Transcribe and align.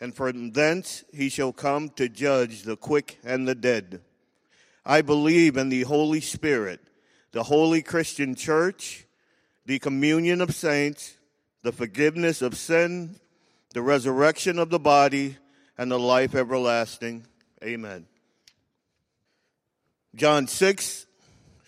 and 0.00 0.14
from 0.14 0.52
thence 0.52 1.04
he 1.12 1.28
shall 1.28 1.52
come 1.52 1.88
to 1.90 2.08
judge 2.08 2.62
the 2.62 2.76
quick 2.76 3.18
and 3.24 3.46
the 3.46 3.54
dead. 3.54 4.00
I 4.84 5.02
believe 5.02 5.56
in 5.56 5.68
the 5.68 5.82
Holy 5.82 6.20
Spirit, 6.20 6.80
the 7.32 7.42
holy 7.42 7.82
Christian 7.82 8.34
church, 8.34 9.06
the 9.64 9.78
communion 9.78 10.40
of 10.40 10.54
saints, 10.54 11.16
the 11.62 11.72
forgiveness 11.72 12.42
of 12.42 12.56
sin, 12.56 13.16
the 13.74 13.82
resurrection 13.82 14.58
of 14.58 14.70
the 14.70 14.78
body, 14.78 15.36
and 15.76 15.90
the 15.90 15.98
life 15.98 16.34
everlasting. 16.34 17.26
Amen. 17.62 18.06
John 20.14 20.46
6, 20.46 21.06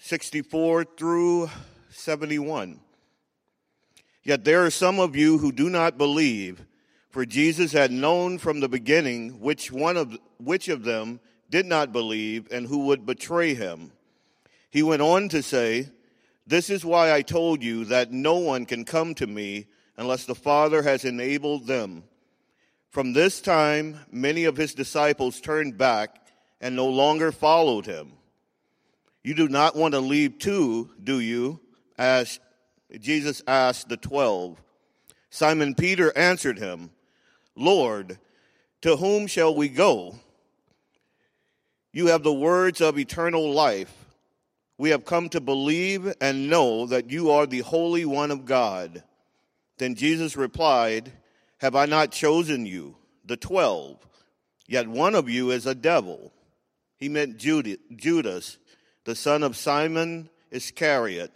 64 0.01 0.84
through 0.84 1.51
71. 1.91 2.81
Yet 4.23 4.45
there 4.45 4.65
are 4.65 4.70
some 4.70 5.01
of 5.01 5.17
you 5.17 5.39
who 5.39 5.53
do 5.53 5.69
not 5.69 5.98
believe. 5.98 6.65
For 7.11 7.25
Jesus 7.25 7.73
had 7.73 7.91
known 7.91 8.39
from 8.39 8.61
the 8.61 8.69
beginning 8.69 9.41
which 9.41 9.73
one 9.73 9.97
of 9.97 10.19
which 10.39 10.69
of 10.69 10.85
them 10.85 11.21
did 11.51 11.65
not 11.65 11.93
believe 11.93 12.47
and 12.51 12.67
who 12.67 12.87
would 12.87 13.07
betray 13.07 13.55
him. 13.55 13.92
He 14.70 14.83
went 14.83 15.01
on 15.01 15.29
to 15.31 15.42
say, 15.42 15.89
This 16.47 16.69
is 16.69 16.84
why 16.84 17.12
I 17.12 17.23
told 17.23 17.62
you 17.62 17.86
that 17.86 18.12
no 18.12 18.36
one 18.36 18.67
can 18.67 18.84
come 18.84 19.14
to 19.14 19.27
me 19.27 19.67
unless 19.97 20.27
the 20.27 20.34
Father 20.34 20.83
has 20.83 21.05
enabled 21.05 21.67
them. 21.67 22.05
From 22.91 23.12
this 23.12 23.41
time, 23.41 24.01
many 24.11 24.45
of 24.45 24.56
his 24.56 24.75
disciples 24.75 25.41
turned 25.41 25.79
back 25.79 26.27
and 26.61 26.77
no 26.77 26.86
longer 26.86 27.33
followed 27.33 27.86
him. 27.86 28.12
You 29.25 29.34
do 29.34 29.48
not 29.48 29.77
want 29.77 29.95
to 29.95 30.01
leave 30.01 30.39
too, 30.39 30.91
do 31.03 31.20
you? 31.20 31.61
As 31.97 32.39
Jesus 33.01 33.42
asked 33.47 33.89
the 33.89 33.97
twelve. 33.97 34.62
Simon 35.31 35.75
Peter 35.75 36.17
answered 36.17 36.59
him, 36.59 36.91
Lord, 37.59 38.19
to 38.83 38.97
whom 38.97 39.27
shall 39.27 39.55
we 39.55 39.69
go? 39.69 40.14
You 41.92 42.06
have 42.06 42.23
the 42.23 42.33
words 42.33 42.81
of 42.81 42.98
eternal 42.98 43.53
life. 43.53 43.92
We 44.77 44.91
have 44.91 45.05
come 45.05 45.28
to 45.31 45.41
believe 45.41 46.14
and 46.20 46.48
know 46.48 46.86
that 46.86 47.11
you 47.11 47.31
are 47.31 47.47
the 47.47 47.61
Holy 47.61 48.05
One 48.05 48.31
of 48.31 48.45
God. 48.45 49.03
Then 49.79 49.97
Jesus 49.97 50.36
replied, 50.36 51.12
Have 51.59 51.75
I 51.75 51.86
not 51.86 52.12
chosen 52.12 52.64
you, 52.64 52.97
the 53.25 53.36
twelve? 53.36 53.97
Yet 54.69 54.86
one 54.86 55.14
of 55.14 55.29
you 55.29 55.51
is 55.51 55.67
a 55.67 55.75
devil. 55.75 56.33
He 56.97 57.09
meant 57.09 57.39
Judas, 57.39 58.59
the 59.05 59.14
son 59.14 59.42
of 59.42 59.56
Simon 59.56 60.31
Iscariot, 60.51 61.33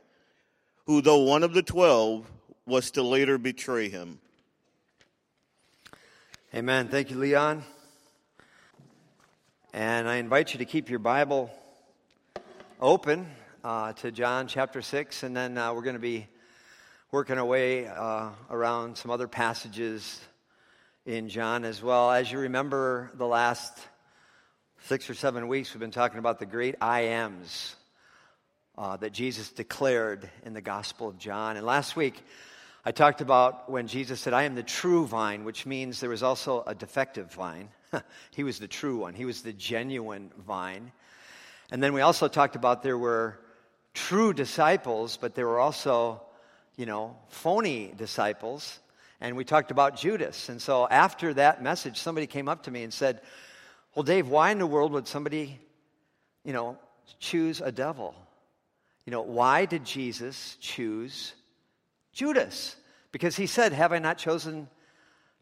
who, 0.86 1.00
though 1.00 1.22
one 1.22 1.42
of 1.42 1.54
the 1.54 1.62
twelve, 1.62 2.30
was 2.66 2.90
to 2.92 3.02
later 3.02 3.38
betray 3.38 3.88
him. 3.88 4.20
Amen. 6.54 6.88
Thank 6.88 7.10
you, 7.10 7.16
Leon. 7.16 7.64
And 9.72 10.06
I 10.06 10.16
invite 10.16 10.52
you 10.52 10.58
to 10.58 10.66
keep 10.66 10.90
your 10.90 10.98
Bible 10.98 11.50
open 12.78 13.26
uh, 13.64 13.94
to 13.94 14.12
John 14.12 14.48
chapter 14.48 14.82
6, 14.82 15.22
and 15.22 15.34
then 15.34 15.56
uh, 15.56 15.72
we're 15.72 15.80
going 15.80 15.94
to 15.94 15.98
be 15.98 16.26
working 17.10 17.38
our 17.38 17.44
way 17.46 17.86
uh, 17.86 18.28
around 18.50 18.98
some 18.98 19.10
other 19.10 19.28
passages 19.28 20.20
in 21.06 21.30
John 21.30 21.64
as 21.64 21.82
well. 21.82 22.10
As 22.10 22.30
you 22.30 22.40
remember, 22.40 23.10
the 23.14 23.26
last 23.26 23.72
six 24.82 25.08
or 25.08 25.14
seven 25.14 25.48
weeks, 25.48 25.72
we've 25.72 25.80
been 25.80 25.90
talking 25.90 26.18
about 26.18 26.38
the 26.38 26.44
great 26.44 26.74
I 26.82 27.00
ams 27.04 27.76
uh, 28.76 28.98
that 28.98 29.14
Jesus 29.14 29.50
declared 29.52 30.28
in 30.44 30.52
the 30.52 30.60
Gospel 30.60 31.08
of 31.08 31.16
John. 31.16 31.56
And 31.56 31.64
last 31.64 31.96
week, 31.96 32.22
I 32.84 32.90
talked 32.90 33.20
about 33.20 33.70
when 33.70 33.86
Jesus 33.86 34.20
said, 34.20 34.32
I 34.32 34.42
am 34.42 34.56
the 34.56 34.62
true 34.64 35.06
vine, 35.06 35.44
which 35.44 35.66
means 35.66 36.00
there 36.00 36.10
was 36.10 36.24
also 36.24 36.64
a 36.66 36.74
defective 36.74 37.32
vine. 37.32 37.68
he 38.34 38.42
was 38.42 38.58
the 38.58 38.66
true 38.66 38.98
one, 38.98 39.14
he 39.14 39.24
was 39.24 39.42
the 39.42 39.52
genuine 39.52 40.32
vine. 40.46 40.90
And 41.70 41.80
then 41.80 41.92
we 41.92 42.00
also 42.00 42.26
talked 42.26 42.56
about 42.56 42.82
there 42.82 42.98
were 42.98 43.38
true 43.94 44.32
disciples, 44.32 45.16
but 45.16 45.34
there 45.36 45.46
were 45.46 45.60
also, 45.60 46.22
you 46.76 46.84
know, 46.84 47.16
phony 47.28 47.94
disciples. 47.96 48.80
And 49.20 49.36
we 49.36 49.44
talked 49.44 49.70
about 49.70 49.96
Judas. 49.96 50.48
And 50.48 50.60
so 50.60 50.88
after 50.88 51.32
that 51.34 51.62
message, 51.62 51.98
somebody 51.98 52.26
came 52.26 52.48
up 52.48 52.64
to 52.64 52.72
me 52.72 52.82
and 52.82 52.92
said, 52.92 53.20
Well, 53.94 54.02
Dave, 54.02 54.28
why 54.28 54.50
in 54.50 54.58
the 54.58 54.66
world 54.66 54.90
would 54.92 55.06
somebody, 55.06 55.60
you 56.44 56.52
know, 56.52 56.76
choose 57.20 57.60
a 57.60 57.70
devil? 57.70 58.16
You 59.06 59.12
know, 59.12 59.22
why 59.22 59.66
did 59.66 59.84
Jesus 59.84 60.56
choose 60.60 61.34
Judas, 62.12 62.76
because 63.10 63.36
he 63.36 63.46
said, 63.46 63.72
Have 63.72 63.92
I 63.92 63.98
not 63.98 64.18
chosen 64.18 64.68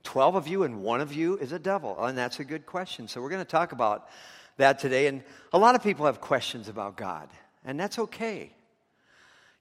12 0.05 0.35
of 0.35 0.49
you 0.49 0.63
and 0.63 0.83
one 0.83 1.01
of 1.01 1.13
you 1.13 1.37
is 1.39 1.53
a 1.53 1.59
devil? 1.59 2.03
And 2.03 2.17
that's 2.17 2.41
a 2.41 2.45
good 2.45 2.67
question. 2.67 3.09
So 3.09 3.21
we're 3.21 3.31
going 3.31 3.45
to 3.45 3.51
talk 3.51 3.73
about 3.73 4.09
that 4.57 4.79
today. 4.79 5.07
And 5.07 5.23
a 5.53 5.59
lot 5.59 5.75
of 5.75 5.83
people 5.83 6.07
have 6.07 6.21
questions 6.21 6.69
about 6.69 6.97
God, 6.97 7.29
and 7.65 7.79
that's 7.79 7.99
okay. 7.99 8.53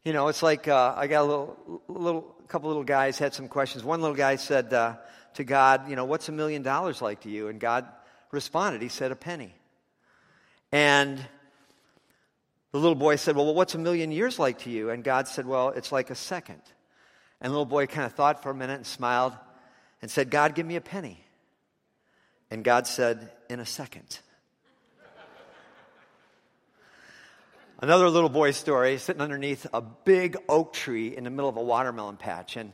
You 0.04 0.14
know, 0.14 0.28
it's 0.30 0.44
like 0.44 0.68
uh, 0.68 0.94
I 0.96 1.08
got 1.08 1.22
a 1.22 1.28
little, 1.28 1.82
little 1.88 2.36
couple 2.48 2.70
little 2.70 2.84
guys 2.84 3.20
had 3.20 3.34
some 3.34 3.48
questions. 3.48 3.84
One 3.84 4.02
little 4.02 4.16
guy 4.16 4.38
said 4.38 4.74
uh, 4.74 4.96
to 5.36 5.44
God, 5.44 5.90
you 5.90 5.96
know, 5.96 6.06
what's 6.06 6.30
a 6.30 6.32
million 6.32 6.64
dollars 6.64 7.02
like 7.02 7.22
to 7.22 7.30
you? 7.30 7.48
And 7.50 7.60
God 7.60 7.86
responded, 8.32 8.82
He 8.82 8.90
said, 8.90 9.12
a 9.12 9.16
penny. 9.16 9.54
And 10.72 11.20
the 12.72 12.78
little 12.78 12.96
boy 12.96 13.16
said, 13.16 13.36
well, 13.36 13.54
what's 13.54 13.76
a 13.76 13.80
million 13.80 14.12
years 14.12 14.38
like 14.38 14.60
to 14.60 14.70
you? 14.70 14.92
And 14.92 15.04
God 15.04 15.28
said, 15.28 15.46
well, 15.46 15.70
it's 15.70 15.92
like 15.92 16.10
a 16.10 16.16
second. 16.16 16.62
And 17.42 17.52
the 17.52 17.54
little 17.54 17.66
boy 17.66 17.88
kind 17.88 18.06
of 18.06 18.14
thought 18.14 18.44
for 18.44 18.52
a 18.52 18.56
minute 18.56 18.76
and 18.76 18.86
smiled 18.86 19.34
and 20.02 20.12
said, 20.12 20.30
God, 20.30 20.56
give 20.56 20.66
me 20.66 20.76
a 20.76 20.82
penny. 20.82 21.24
And 22.52 22.64
God 22.64 22.88
said, 22.88 23.32
In 23.50 23.60
a 23.60 23.66
second. 23.66 24.20
Another 27.82 28.10
little 28.10 28.30
boy 28.30 28.52
story 28.52 28.98
sitting 28.98 29.22
underneath 29.22 29.66
a 29.74 29.82
big 29.82 30.36
oak 30.50 30.74
tree 30.74 31.16
in 31.16 31.24
the 31.24 31.30
middle 31.30 31.48
of 31.48 31.56
a 31.56 31.64
watermelon 31.64 32.18
patch. 32.18 32.58
And, 32.58 32.74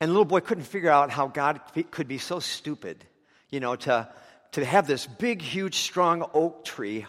and 0.00 0.08
the 0.08 0.12
little 0.12 0.24
boy 0.24 0.40
couldn't 0.40 0.64
figure 0.64 0.90
out 0.90 1.10
how 1.10 1.26
God 1.26 1.60
could 1.90 2.08
be 2.08 2.16
so 2.16 2.40
stupid, 2.40 3.04
you 3.50 3.60
know, 3.60 3.76
to, 3.76 4.08
to 4.52 4.64
have 4.64 4.86
this 4.86 5.06
big, 5.06 5.42
huge, 5.42 5.74
strong 5.74 6.26
oak 6.32 6.64
tree 6.64 7.04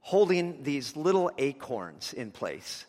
holding 0.00 0.62
these 0.62 0.94
little 0.94 1.30
acorns 1.38 2.12
in 2.12 2.30
place. 2.30 2.84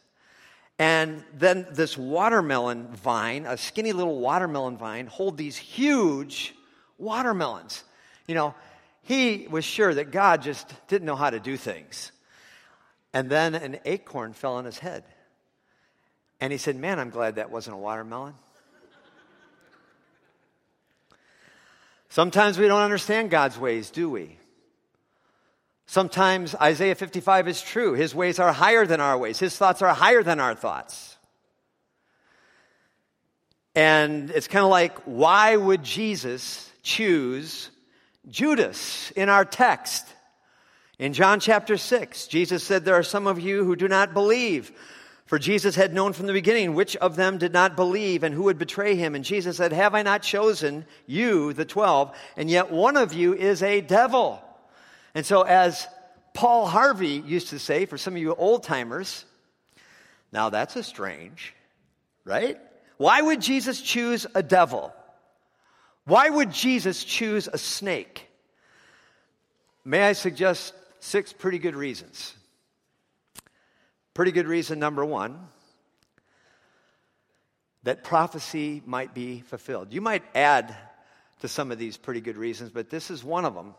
And 0.81 1.23
then 1.37 1.67
this 1.69 1.95
watermelon 1.95 2.87
vine, 2.87 3.45
a 3.45 3.55
skinny 3.55 3.91
little 3.91 4.17
watermelon 4.17 4.77
vine, 4.77 5.05
hold 5.05 5.37
these 5.37 5.55
huge 5.55 6.55
watermelons. 6.97 7.83
You 8.25 8.33
know, 8.33 8.55
he 9.03 9.45
was 9.47 9.63
sure 9.63 9.93
that 9.93 10.09
God 10.09 10.41
just 10.41 10.67
didn't 10.87 11.05
know 11.05 11.15
how 11.15 11.29
to 11.29 11.39
do 11.39 11.55
things. 11.55 12.11
And 13.13 13.29
then 13.29 13.53
an 13.53 13.77
acorn 13.85 14.33
fell 14.33 14.55
on 14.55 14.65
his 14.65 14.79
head. 14.79 15.03
And 16.39 16.51
he 16.51 16.57
said, 16.57 16.75
Man, 16.75 16.99
I'm 16.99 17.11
glad 17.11 17.35
that 17.35 17.51
wasn't 17.51 17.75
a 17.75 17.79
watermelon. 17.79 18.33
Sometimes 22.09 22.57
we 22.57 22.67
don't 22.67 22.81
understand 22.81 23.29
God's 23.29 23.59
ways, 23.59 23.91
do 23.91 24.09
we? 24.09 24.35
Sometimes 25.91 26.55
Isaiah 26.55 26.95
55 26.95 27.49
is 27.49 27.61
true. 27.61 27.95
His 27.95 28.15
ways 28.15 28.39
are 28.39 28.53
higher 28.53 28.85
than 28.85 29.01
our 29.01 29.17
ways, 29.17 29.39
his 29.39 29.57
thoughts 29.57 29.81
are 29.81 29.93
higher 29.93 30.23
than 30.23 30.39
our 30.39 30.55
thoughts. 30.55 31.17
And 33.75 34.29
it's 34.29 34.47
kind 34.47 34.63
of 34.63 34.71
like, 34.71 34.97
why 34.99 35.57
would 35.57 35.83
Jesus 35.83 36.71
choose 36.81 37.69
Judas 38.29 39.11
in 39.17 39.27
our 39.27 39.43
text? 39.43 40.07
In 40.97 41.11
John 41.11 41.41
chapter 41.41 41.75
6, 41.75 42.27
Jesus 42.27 42.63
said, 42.63 42.85
There 42.85 42.95
are 42.95 43.03
some 43.03 43.27
of 43.27 43.41
you 43.41 43.65
who 43.65 43.75
do 43.75 43.89
not 43.89 44.13
believe. 44.13 44.71
For 45.25 45.39
Jesus 45.39 45.75
had 45.75 45.93
known 45.93 46.13
from 46.13 46.27
the 46.27 46.31
beginning 46.31 46.73
which 46.73 46.95
of 46.95 47.17
them 47.17 47.37
did 47.37 47.51
not 47.51 47.75
believe 47.75 48.23
and 48.23 48.33
who 48.33 48.43
would 48.43 48.57
betray 48.57 48.95
him. 48.95 49.13
And 49.13 49.25
Jesus 49.25 49.57
said, 49.57 49.73
Have 49.73 49.93
I 49.93 50.03
not 50.03 50.21
chosen 50.23 50.85
you, 51.05 51.51
the 51.51 51.65
twelve, 51.65 52.15
and 52.37 52.49
yet 52.49 52.71
one 52.71 52.95
of 52.95 53.11
you 53.11 53.33
is 53.33 53.61
a 53.61 53.81
devil? 53.81 54.41
And 55.13 55.25
so, 55.25 55.41
as 55.41 55.87
Paul 56.33 56.65
Harvey 56.65 57.21
used 57.25 57.49
to 57.49 57.59
say, 57.59 57.85
for 57.85 57.97
some 57.97 58.15
of 58.15 58.21
you 58.21 58.33
old 58.33 58.63
timers, 58.63 59.25
now 60.31 60.49
that's 60.49 60.75
a 60.75 60.83
strange, 60.83 61.53
right? 62.23 62.57
Why 62.97 63.21
would 63.21 63.41
Jesus 63.41 63.81
choose 63.81 64.25
a 64.33 64.43
devil? 64.43 64.93
Why 66.05 66.29
would 66.29 66.51
Jesus 66.51 67.03
choose 67.03 67.47
a 67.47 67.57
snake? 67.57 68.27
may 69.83 70.03
I 70.03 70.13
suggest 70.13 70.73
six 70.99 71.33
pretty 71.33 71.59
good 71.59 71.75
reasons? 71.75 72.35
Pretty 74.13 74.31
good 74.31 74.47
reason 74.47 74.79
number 74.79 75.03
one 75.05 75.47
that 77.83 78.03
prophecy 78.03 78.81
might 78.85 79.15
be 79.15 79.41
fulfilled. 79.41 79.91
You 79.91 80.01
might 80.01 80.23
add 80.35 80.75
to 81.39 81.47
some 81.47 81.71
of 81.71 81.79
these 81.79 81.97
pretty 81.97 82.21
good 82.21 82.37
reasons, 82.37 82.69
but 82.69 82.91
this 82.91 83.09
is 83.09 83.23
one 83.23 83.43
of 83.43 83.55
them 83.55 83.73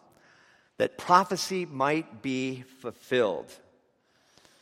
that 0.78 0.98
prophecy 0.98 1.66
might 1.66 2.22
be 2.22 2.64
fulfilled. 2.80 3.52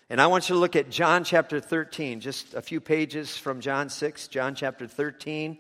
And 0.09 0.21
I 0.21 0.27
want 0.27 0.49
you 0.49 0.57
to 0.57 0.61
look 0.61 0.75
at 0.75 0.91
John 0.91 1.23
chapter 1.23 1.61
13, 1.61 2.21
just 2.21 2.55
a 2.55 2.63
few 2.63 2.81
pages 2.81 3.37
from 3.37 3.61
John 3.61 3.89
6, 3.89 4.27
John 4.29 4.57
chapter 4.57 4.89
13, 4.89 5.57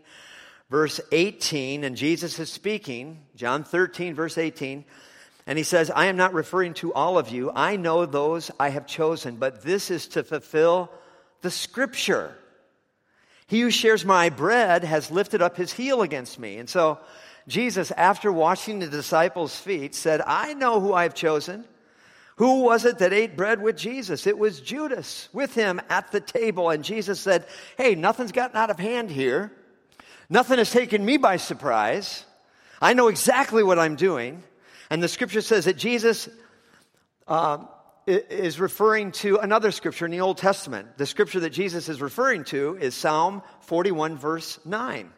verse 0.68 1.00
18. 1.12 1.84
And 1.84 1.96
Jesus 1.96 2.38
is 2.40 2.50
speaking, 2.50 3.20
John 3.36 3.62
13, 3.62 4.14
verse 4.14 4.38
18. 4.38 4.84
And 5.46 5.56
he 5.56 5.64
says, 5.64 5.90
I 5.90 6.06
am 6.06 6.16
not 6.16 6.34
referring 6.34 6.74
to 6.74 6.92
all 6.92 7.16
of 7.16 7.28
you. 7.28 7.52
I 7.54 7.76
know 7.76 8.06
those 8.06 8.50
I 8.58 8.70
have 8.70 8.86
chosen, 8.86 9.36
but 9.36 9.62
this 9.62 9.90
is 9.90 10.08
to 10.08 10.24
fulfill 10.24 10.90
the 11.42 11.50
scripture. 11.50 12.34
He 13.46 13.60
who 13.60 13.70
shares 13.70 14.04
my 14.04 14.30
bread 14.30 14.84
has 14.84 15.10
lifted 15.10 15.42
up 15.42 15.56
his 15.56 15.72
heel 15.72 16.02
against 16.02 16.38
me. 16.38 16.58
And 16.58 16.68
so 16.68 16.98
Jesus, 17.50 17.90
after 17.90 18.32
washing 18.32 18.78
the 18.78 18.86
disciples' 18.86 19.58
feet, 19.58 19.94
said, 19.94 20.22
I 20.26 20.54
know 20.54 20.80
who 20.80 20.94
I've 20.94 21.14
chosen. 21.14 21.64
Who 22.36 22.62
was 22.62 22.86
it 22.86 22.98
that 22.98 23.12
ate 23.12 23.36
bread 23.36 23.60
with 23.60 23.76
Jesus? 23.76 24.26
It 24.26 24.38
was 24.38 24.62
Judas 24.62 25.28
with 25.34 25.54
him 25.54 25.78
at 25.90 26.10
the 26.10 26.20
table. 26.20 26.70
And 26.70 26.82
Jesus 26.82 27.20
said, 27.20 27.44
Hey, 27.76 27.94
nothing's 27.94 28.32
gotten 28.32 28.56
out 28.56 28.70
of 28.70 28.78
hand 28.78 29.10
here. 29.10 29.52
Nothing 30.30 30.56
has 30.56 30.70
taken 30.70 31.04
me 31.04 31.18
by 31.18 31.36
surprise. 31.36 32.24
I 32.80 32.94
know 32.94 33.08
exactly 33.08 33.62
what 33.62 33.78
I'm 33.78 33.96
doing. 33.96 34.42
And 34.88 35.02
the 35.02 35.08
scripture 35.08 35.42
says 35.42 35.66
that 35.66 35.76
Jesus 35.76 36.30
uh, 37.28 37.58
is 38.06 38.58
referring 38.58 39.12
to 39.12 39.36
another 39.36 39.70
scripture 39.70 40.06
in 40.06 40.10
the 40.10 40.20
Old 40.20 40.38
Testament. 40.38 40.96
The 40.96 41.06
scripture 41.06 41.40
that 41.40 41.50
Jesus 41.50 41.90
is 41.90 42.00
referring 42.00 42.44
to 42.44 42.78
is 42.80 42.94
Psalm 42.94 43.42
41, 43.60 44.16
verse 44.16 44.58
9. 44.64 45.10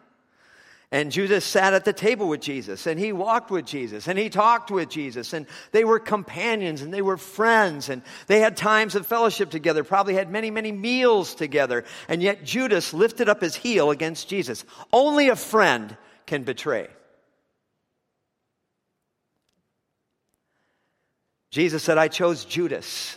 And 0.92 1.10
Judas 1.10 1.42
sat 1.46 1.72
at 1.72 1.86
the 1.86 1.94
table 1.94 2.28
with 2.28 2.42
Jesus, 2.42 2.86
and 2.86 3.00
he 3.00 3.14
walked 3.14 3.50
with 3.50 3.64
Jesus, 3.64 4.08
and 4.08 4.18
he 4.18 4.28
talked 4.28 4.70
with 4.70 4.90
Jesus, 4.90 5.32
and 5.32 5.46
they 5.70 5.84
were 5.84 5.98
companions, 5.98 6.82
and 6.82 6.92
they 6.92 7.00
were 7.00 7.16
friends, 7.16 7.88
and 7.88 8.02
they 8.26 8.40
had 8.40 8.58
times 8.58 8.94
of 8.94 9.06
fellowship 9.06 9.48
together, 9.48 9.84
probably 9.84 10.12
had 10.12 10.30
many, 10.30 10.50
many 10.50 10.70
meals 10.70 11.34
together. 11.34 11.84
And 12.08 12.22
yet 12.22 12.44
Judas 12.44 12.92
lifted 12.92 13.30
up 13.30 13.40
his 13.40 13.56
heel 13.56 13.90
against 13.90 14.28
Jesus. 14.28 14.66
Only 14.92 15.30
a 15.30 15.36
friend 15.36 15.96
can 16.26 16.42
betray. 16.42 16.88
Jesus 21.50 21.82
said, 21.82 21.96
I 21.96 22.08
chose 22.08 22.44
Judas 22.44 23.16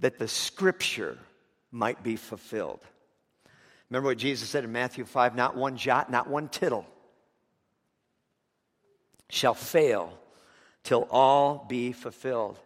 that 0.00 0.18
the 0.18 0.28
scripture 0.28 1.16
might 1.70 2.02
be 2.02 2.16
fulfilled. 2.16 2.80
Remember 3.90 4.08
what 4.08 4.18
Jesus 4.18 4.48
said 4.48 4.64
in 4.64 4.72
Matthew 4.72 5.04
5 5.04 5.34
not 5.34 5.56
one 5.56 5.76
jot, 5.76 6.10
not 6.10 6.28
one 6.28 6.48
tittle 6.48 6.86
shall 9.28 9.54
fail 9.54 10.12
till 10.82 11.06
all 11.10 11.66
be 11.68 11.92
fulfilled. 11.92 12.58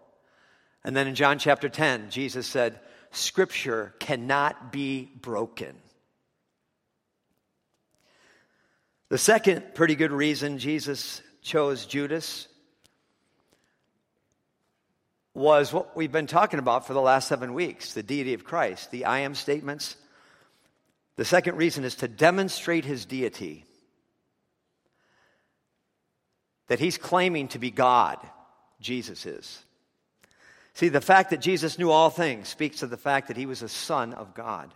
And 0.85 0.97
then 0.97 1.07
in 1.07 1.15
John 1.15 1.39
chapter 1.39 1.69
10, 1.69 2.11
Jesus 2.11 2.47
said, 2.47 2.81
Scripture 3.11 3.95
cannot 3.99 4.73
be 4.73 5.11
broken. 5.21 5.75
The 9.09 9.19
second 9.19 9.75
pretty 9.75 9.97
good 9.97 10.13
reason 10.13 10.59
Jesus 10.59 11.21
chose 11.43 11.85
Judas 11.87 12.47
was 15.35 15.73
what 15.73 15.97
we've 15.97 16.13
been 16.13 16.27
talking 16.27 16.59
about 16.59 16.87
for 16.87 16.95
the 16.95 17.01
last 17.01 17.29
seven 17.29 17.55
weeks 17.55 17.95
the 17.95 18.03
deity 18.03 18.35
of 18.35 18.45
Christ, 18.45 18.91
the 18.91 19.07
I 19.07 19.21
am 19.21 19.35
statements. 19.35 19.97
The 21.17 21.25
second 21.25 21.57
reason 21.57 21.85
is 21.85 21.97
to 21.97 22.09
demonstrate 22.09 22.85
his 22.85 23.05
deity. 23.05 23.65
That 26.69 26.81
he's 26.81 26.99
claiming 26.99 27.49
to 27.49 27.59
be 27.59 27.71
God, 27.71 28.19
Jesus 28.81 29.27
is. 29.27 29.63
See, 30.75 30.89
the 30.89 31.01
fact 31.01 31.31
that 31.31 31.41
Jesus 31.41 31.79
knew 31.79 31.91
all 31.91 32.11
things 32.11 32.49
speaks 32.49 32.83
of 32.83 32.91
the 32.91 32.97
fact 32.97 33.29
that 33.29 33.37
he 33.37 33.47
was 33.47 33.63
a 33.63 33.69
son 33.69 34.15
of 34.15 34.35
God. 34.35 34.73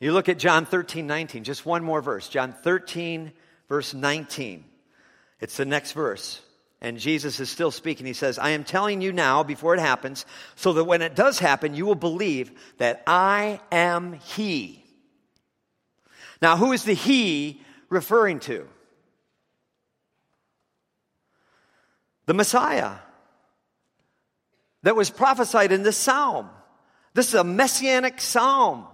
You 0.00 0.12
look 0.12 0.28
at 0.28 0.38
John 0.38 0.66
13, 0.66 1.06
19, 1.06 1.44
just 1.44 1.64
one 1.64 1.84
more 1.84 2.02
verse. 2.02 2.28
John 2.28 2.52
13, 2.52 3.32
verse 3.68 3.94
19. 3.94 4.64
It's 5.40 5.56
the 5.56 5.64
next 5.64 5.92
verse. 5.92 6.40
And 6.80 6.98
Jesus 6.98 7.38
is 7.38 7.48
still 7.48 7.70
speaking. 7.70 8.06
He 8.06 8.12
says, 8.12 8.40
I 8.40 8.50
am 8.50 8.64
telling 8.64 9.00
you 9.00 9.12
now 9.12 9.44
before 9.44 9.74
it 9.74 9.80
happens, 9.80 10.26
so 10.56 10.72
that 10.72 10.84
when 10.84 11.00
it 11.00 11.14
does 11.14 11.38
happen, 11.38 11.76
you 11.76 11.86
will 11.86 11.94
believe 11.94 12.50
that 12.78 13.04
I 13.06 13.60
am 13.70 14.14
He. 14.14 14.81
Now, 16.42 16.56
who 16.56 16.72
is 16.72 16.82
the 16.82 16.92
He 16.92 17.62
referring 17.88 18.40
to? 18.40 18.66
The 22.26 22.34
Messiah 22.34 22.96
that 24.82 24.96
was 24.96 25.08
prophesied 25.08 25.70
in 25.70 25.84
this 25.84 25.96
psalm. 25.96 26.50
This 27.14 27.28
is 27.28 27.34
a 27.34 27.44
messianic 27.44 28.20
psalm. 28.20 28.88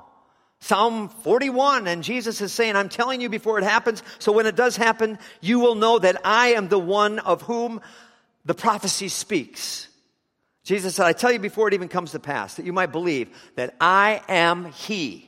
Psalm 0.60 1.08
41, 1.08 1.86
and 1.86 2.02
Jesus 2.02 2.40
is 2.40 2.52
saying, 2.52 2.76
I'm 2.76 2.88
telling 2.88 3.20
you 3.20 3.28
before 3.28 3.58
it 3.58 3.64
happens, 3.64 4.02
so 4.18 4.32
when 4.32 4.46
it 4.46 4.56
does 4.56 4.76
happen, 4.76 5.18
you 5.40 5.60
will 5.60 5.76
know 5.76 6.00
that 6.00 6.20
I 6.24 6.48
am 6.48 6.68
the 6.68 6.80
one 6.80 7.20
of 7.20 7.42
whom 7.42 7.80
the 8.44 8.54
prophecy 8.54 9.08
speaks. 9.08 9.88
Jesus 10.64 10.96
said, 10.96 11.06
I 11.06 11.12
tell 11.12 11.30
you 11.30 11.38
before 11.38 11.68
it 11.68 11.74
even 11.74 11.88
comes 11.88 12.10
to 12.10 12.18
pass, 12.18 12.56
that 12.56 12.66
you 12.66 12.72
might 12.72 12.92
believe 12.92 13.30
that 13.54 13.76
I 13.80 14.20
am 14.28 14.66
He. 14.72 15.27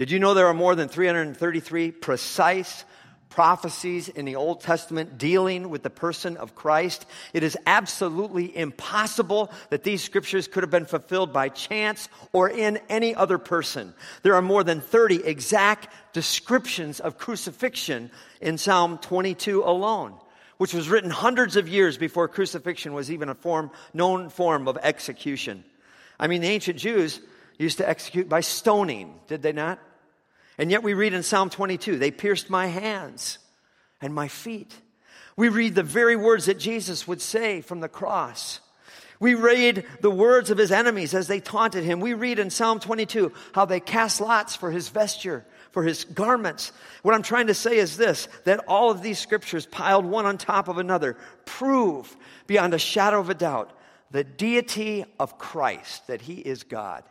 Did 0.00 0.10
you 0.10 0.18
know 0.18 0.32
there 0.32 0.46
are 0.46 0.54
more 0.54 0.74
than 0.74 0.88
333 0.88 1.90
precise 1.90 2.86
prophecies 3.28 4.08
in 4.08 4.24
the 4.24 4.36
Old 4.36 4.62
Testament 4.62 5.18
dealing 5.18 5.68
with 5.68 5.82
the 5.82 5.90
person 5.90 6.38
of 6.38 6.54
Christ. 6.54 7.04
It 7.34 7.42
is 7.42 7.54
absolutely 7.66 8.56
impossible 8.56 9.52
that 9.68 9.84
these 9.84 10.02
scriptures 10.02 10.48
could 10.48 10.62
have 10.62 10.70
been 10.70 10.86
fulfilled 10.86 11.34
by 11.34 11.50
chance 11.50 12.08
or 12.32 12.48
in 12.48 12.78
any 12.88 13.14
other 13.14 13.36
person. 13.36 13.92
There 14.22 14.36
are 14.36 14.40
more 14.42 14.64
than 14.64 14.80
30 14.80 15.22
exact 15.22 15.88
descriptions 16.14 16.98
of 17.00 17.18
crucifixion 17.18 18.10
in 18.40 18.56
Psalm 18.56 18.96
22 18.96 19.64
alone, 19.64 20.14
which 20.56 20.72
was 20.72 20.88
written 20.88 21.10
hundreds 21.10 21.56
of 21.56 21.68
years 21.68 21.98
before 21.98 22.26
crucifixion 22.26 22.94
was 22.94 23.10
even 23.10 23.28
a 23.28 23.34
form, 23.34 23.70
known 23.92 24.30
form 24.30 24.66
of 24.66 24.78
execution. 24.82 25.62
I 26.18 26.26
mean, 26.26 26.40
the 26.40 26.48
ancient 26.48 26.78
Jews 26.78 27.20
used 27.58 27.76
to 27.76 27.86
execute 27.86 28.30
by 28.30 28.40
stoning, 28.40 29.20
did 29.28 29.42
they 29.42 29.52
not? 29.52 29.78
And 30.60 30.70
yet 30.70 30.82
we 30.82 30.92
read 30.92 31.14
in 31.14 31.22
Psalm 31.22 31.48
22, 31.48 31.96
they 31.96 32.10
pierced 32.10 32.50
my 32.50 32.66
hands 32.66 33.38
and 34.02 34.12
my 34.12 34.28
feet. 34.28 34.78
We 35.34 35.48
read 35.48 35.74
the 35.74 35.82
very 35.82 36.16
words 36.16 36.44
that 36.44 36.58
Jesus 36.58 37.08
would 37.08 37.22
say 37.22 37.62
from 37.62 37.80
the 37.80 37.88
cross. 37.88 38.60
We 39.18 39.32
read 39.32 39.86
the 40.02 40.10
words 40.10 40.50
of 40.50 40.58
his 40.58 40.70
enemies 40.70 41.14
as 41.14 41.28
they 41.28 41.40
taunted 41.40 41.84
him. 41.84 41.98
We 42.00 42.12
read 42.12 42.38
in 42.38 42.50
Psalm 42.50 42.78
22 42.78 43.32
how 43.54 43.64
they 43.64 43.80
cast 43.80 44.20
lots 44.20 44.54
for 44.54 44.70
his 44.70 44.90
vesture, 44.90 45.46
for 45.70 45.82
his 45.82 46.04
garments. 46.04 46.72
What 47.02 47.14
I'm 47.14 47.22
trying 47.22 47.46
to 47.46 47.54
say 47.54 47.78
is 47.78 47.96
this 47.96 48.28
that 48.44 48.62
all 48.68 48.90
of 48.90 49.00
these 49.00 49.18
scriptures, 49.18 49.64
piled 49.64 50.04
one 50.04 50.26
on 50.26 50.36
top 50.36 50.68
of 50.68 50.76
another, 50.76 51.16
prove 51.46 52.14
beyond 52.46 52.74
a 52.74 52.78
shadow 52.78 53.18
of 53.18 53.30
a 53.30 53.34
doubt 53.34 53.72
the 54.10 54.24
deity 54.24 55.06
of 55.18 55.38
Christ, 55.38 56.06
that 56.08 56.20
he 56.20 56.34
is 56.34 56.64
God. 56.64 57.02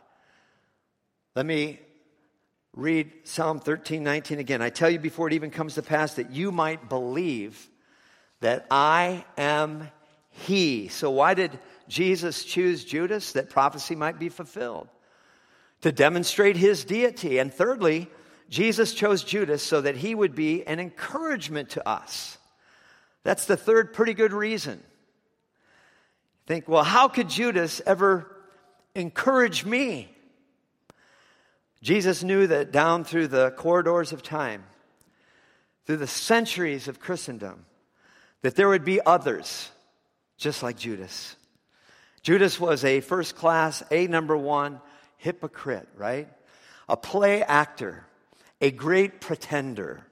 Let 1.34 1.46
me 1.46 1.80
read 2.74 3.12
Psalm 3.24 3.60
13, 3.60 4.02
19 4.02 4.38
again. 4.38 4.62
I 4.62 4.70
tell 4.70 4.90
you 4.90 4.98
before 4.98 5.26
it 5.26 5.32
even 5.34 5.50
comes 5.50 5.74
to 5.74 5.82
pass 5.82 6.14
that 6.14 6.30
you 6.30 6.52
might 6.52 6.88
believe 6.88 7.68
that 8.40 8.66
I 8.70 9.24
am 9.36 9.90
He. 10.30 10.88
So, 10.88 11.10
why 11.10 11.34
did 11.34 11.58
Jesus 11.88 12.44
choose 12.44 12.84
Judas? 12.84 13.32
That 13.32 13.50
prophecy 13.50 13.96
might 13.96 14.18
be 14.18 14.28
fulfilled, 14.28 14.88
to 15.82 15.92
demonstrate 15.92 16.56
His 16.56 16.84
deity. 16.84 17.38
And 17.38 17.52
thirdly, 17.52 18.08
Jesus 18.50 18.92
chose 18.92 19.22
Judas 19.22 19.62
so 19.62 19.80
that 19.80 19.96
he 19.96 20.14
would 20.14 20.34
be 20.34 20.66
an 20.66 20.80
encouragement 20.80 21.70
to 21.70 21.88
us. 21.88 22.36
That's 23.22 23.46
the 23.46 23.56
third 23.56 23.92
pretty 23.92 24.12
good 24.12 24.32
reason. 24.32 24.82
Think, 26.46 26.68
well, 26.68 26.82
how 26.82 27.06
could 27.06 27.28
Judas 27.28 27.80
ever 27.86 28.26
encourage 28.96 29.64
me? 29.64 30.12
Jesus 31.82 32.22
knew 32.22 32.46
that 32.46 32.72
down 32.72 33.04
through 33.04 33.28
the 33.28 33.50
corridors 33.52 34.12
of 34.12 34.22
time, 34.22 34.64
through 35.86 35.96
the 35.96 36.06
centuries 36.06 36.88
of 36.88 37.00
Christendom, 37.00 37.64
that 38.42 38.54
there 38.54 38.68
would 38.68 38.84
be 38.84 39.00
others 39.04 39.70
just 40.36 40.62
like 40.62 40.76
Judas. 40.76 41.36
Judas 42.22 42.60
was 42.60 42.84
a 42.84 43.00
first 43.00 43.36
class, 43.36 43.82
A 43.90 44.06
number 44.06 44.36
one 44.36 44.80
hypocrite, 45.16 45.88
right? 45.96 46.28
A 46.88 46.96
play 46.96 47.42
actor, 47.42 48.04
a 48.60 48.70
great 48.70 49.20
pretender. 49.20 50.04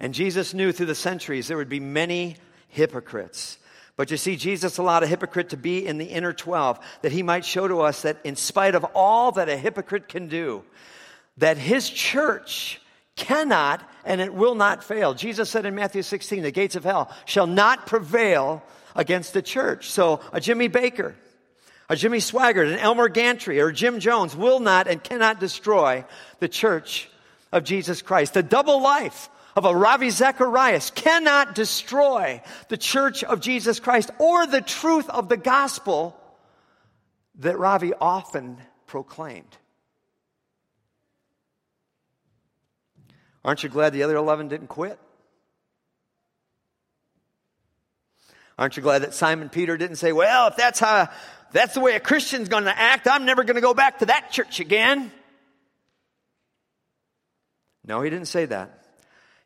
And 0.00 0.14
Jesus 0.14 0.52
knew 0.52 0.72
through 0.72 0.86
the 0.86 0.94
centuries 0.94 1.48
there 1.48 1.56
would 1.56 1.68
be 1.68 1.80
many 1.80 2.36
hypocrites. 2.68 3.58
But 3.96 4.10
you 4.10 4.16
see, 4.16 4.36
Jesus 4.36 4.78
allowed 4.78 5.02
a 5.02 5.06
hypocrite 5.06 5.50
to 5.50 5.56
be 5.56 5.86
in 5.86 5.98
the 5.98 6.06
inner 6.06 6.32
12 6.32 6.78
that 7.02 7.12
he 7.12 7.22
might 7.22 7.44
show 7.44 7.68
to 7.68 7.82
us 7.82 8.02
that 8.02 8.18
in 8.24 8.36
spite 8.36 8.74
of 8.74 8.84
all 8.94 9.32
that 9.32 9.48
a 9.48 9.56
hypocrite 9.56 10.08
can 10.08 10.28
do, 10.28 10.64
that 11.36 11.58
his 11.58 11.88
church 11.88 12.80
cannot 13.16 13.86
and 14.04 14.20
it 14.20 14.32
will 14.32 14.54
not 14.54 14.82
fail. 14.82 15.14
Jesus 15.14 15.50
said 15.50 15.66
in 15.66 15.74
Matthew 15.74 16.02
16, 16.02 16.42
the 16.42 16.50
gates 16.50 16.74
of 16.74 16.84
hell 16.84 17.10
shall 17.26 17.46
not 17.46 17.86
prevail 17.86 18.62
against 18.96 19.34
the 19.34 19.42
church. 19.42 19.90
So 19.90 20.20
a 20.32 20.40
Jimmy 20.40 20.68
Bakker, 20.68 21.14
a 21.88 21.96
Jimmy 21.96 22.18
Swaggart, 22.18 22.72
an 22.72 22.78
Elmer 22.78 23.08
Gantry, 23.08 23.60
or 23.60 23.72
Jim 23.72 24.00
Jones 24.00 24.34
will 24.34 24.60
not 24.60 24.88
and 24.88 25.02
cannot 25.02 25.38
destroy 25.38 26.04
the 26.40 26.48
church 26.48 27.08
of 27.52 27.64
Jesus 27.64 28.00
Christ. 28.00 28.34
The 28.34 28.42
double 28.42 28.80
life 28.80 29.28
of 29.54 29.64
a 29.64 29.74
Ravi 29.74 30.10
Zacharias 30.10 30.90
cannot 30.90 31.54
destroy 31.54 32.42
the 32.68 32.76
church 32.76 33.22
of 33.22 33.40
Jesus 33.40 33.80
Christ 33.80 34.10
or 34.18 34.46
the 34.46 34.60
truth 34.60 35.08
of 35.10 35.28
the 35.28 35.36
gospel 35.36 36.16
that 37.40 37.58
Ravi 37.58 37.92
often 38.00 38.58
proclaimed. 38.86 39.56
Aren't 43.44 43.62
you 43.62 43.68
glad 43.68 43.92
the 43.92 44.04
other 44.04 44.16
11 44.16 44.48
didn't 44.48 44.68
quit? 44.68 44.98
Aren't 48.58 48.76
you 48.76 48.82
glad 48.82 49.02
that 49.02 49.14
Simon 49.14 49.48
Peter 49.48 49.76
didn't 49.76 49.96
say, 49.96 50.12
well, 50.12 50.48
if 50.48 50.56
that's 50.56 50.78
how, 50.78 51.08
that's 51.52 51.74
the 51.74 51.80
way 51.80 51.96
a 51.96 52.00
Christian's 52.00 52.48
going 52.48 52.64
to 52.64 52.78
act, 52.78 53.08
I'm 53.08 53.24
never 53.24 53.44
going 53.44 53.56
to 53.56 53.62
go 53.62 53.74
back 53.74 53.98
to 54.00 54.06
that 54.06 54.30
church 54.30 54.60
again. 54.60 55.10
No, 57.84 58.02
he 58.02 58.10
didn't 58.10 58.28
say 58.28 58.44
that. 58.46 58.81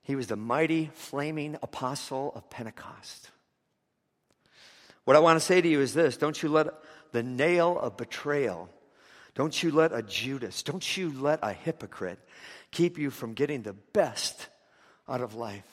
He 0.07 0.15
was 0.15 0.29
the 0.29 0.37
mighty, 0.37 0.89
flaming 0.95 1.57
apostle 1.65 2.33
of 2.37 2.49
Pentecost. 2.49 3.31
What 5.03 5.17
I 5.17 5.19
want 5.19 5.41
to 5.41 5.45
say 5.45 5.61
to 5.61 5.69
you 5.69 5.81
is 5.81 5.95
this 5.95 6.17
don't 6.17 6.41
you 6.41 6.49
let 6.49 6.69
the 7.11 7.25
nail 7.25 7.77
of 7.77 7.97
betrayal, 7.97 8.69
don't 9.35 9.61
you 9.61 9.73
let 9.73 9.93
a 9.93 10.03
Judas, 10.03 10.63
don't 10.63 10.97
you 10.97 11.11
let 11.11 11.41
a 11.43 11.53
hypocrite 11.53 12.21
keep 12.71 12.99
you 12.99 13.11
from 13.11 13.35
getting 13.35 13.63
the 13.63 13.73
best 13.73 14.47
out 15.09 15.23
of 15.23 15.35
life. 15.35 15.67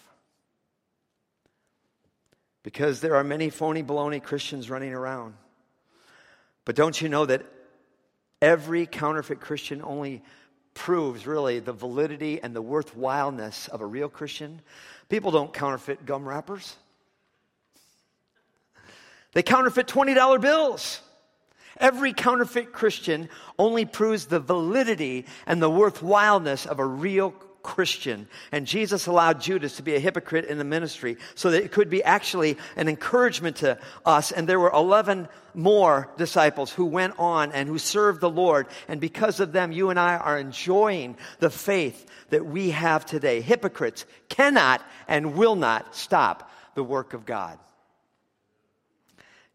Because 2.64 3.02
there 3.02 3.16
are 3.16 3.24
many 3.24 3.52
phony 3.52 3.84
baloney 3.84 4.24
Christians 4.24 4.68
running 4.68 4.96
around. 4.96 5.36
But 6.66 6.76
don't 6.76 7.00
you 7.00 7.08
know 7.08 7.28
that 7.28 7.46
every 8.42 8.88
counterfeit 8.88 9.42
Christian 9.42 9.84
only 9.84 10.24
proves 10.74 11.26
really 11.28 11.60
the 11.60 11.74
validity 11.74 12.42
and 12.42 12.56
the 12.56 12.62
worthwhileness 12.62 13.68
of 13.70 13.82
a 13.82 13.86
real 13.86 14.10
Christian? 14.10 14.62
People 15.10 15.32
don't 15.32 15.54
counterfeit 15.54 16.06
gum 16.06 16.28
wrappers. 16.28 16.76
They 19.34 19.44
counterfeit 19.44 19.88
$20 19.88 20.42
bills. 20.42 21.02
Every 21.78 22.14
counterfeit 22.14 22.72
Christian 22.72 23.30
only 23.58 23.86
proves 23.86 24.28
the 24.28 24.40
validity 24.40 25.26
and 25.48 25.62
the 25.62 25.70
worthwhileness 25.70 26.66
of 26.66 26.80
a 26.80 26.86
real 26.86 27.34
Christian. 27.64 28.28
And 28.52 28.68
Jesus 28.68 29.08
allowed 29.08 29.42
Judas 29.42 29.78
to 29.78 29.84
be 29.84 29.96
a 29.96 30.00
hypocrite 30.00 30.46
in 30.46 30.58
the 30.58 30.66
ministry 30.66 31.18
so 31.34 31.50
that 31.52 31.64
it 31.64 31.72
could 31.72 31.90
be 31.90 32.04
actually 32.04 32.58
an 32.76 32.90
encouragement 32.90 33.58
to 33.58 33.80
us. 34.06 34.32
And 34.34 34.48
there 34.48 34.60
were 34.60 34.72
11 34.72 35.30
more 35.54 36.10
disciples 36.18 36.72
who 36.72 36.86
went 36.86 37.18
on 37.18 37.54
and 37.54 37.70
who 37.70 37.78
served 37.78 38.20
the 38.20 38.30
Lord. 38.30 38.68
And 38.88 39.00
because 39.00 39.40
of 39.40 39.54
them, 39.54 39.72
you 39.72 39.90
and 39.90 40.00
I 40.00 40.18
are 40.18 40.38
enjoying 40.38 41.18
the 41.40 41.50
faith 41.50 42.06
that 42.30 42.46
we 42.46 42.72
have 42.72 43.06
today. 43.06 43.40
Hypocrites 43.40 44.06
cannot 44.28 44.84
and 45.08 45.36
will 45.36 45.56
not 45.56 45.96
stop 45.96 46.52
the 46.76 46.84
work 46.84 47.14
of 47.14 47.26
God. 47.26 47.58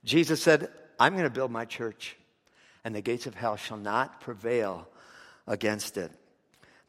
Jesus 0.03 0.43
said, 0.43 0.71
I'm 0.99 1.13
going 1.13 1.25
to 1.25 1.31
build 1.31 1.51
my 1.51 1.67
church, 1.67 2.17
and 2.85 2.95
the 2.95 3.03
gates 3.03 3.27
of 3.27 3.35
hell 3.35 3.57
shall 3.57 3.77
not 3.77 4.21
prevail 4.21 4.89
against 5.47 5.99
it. 5.99 6.11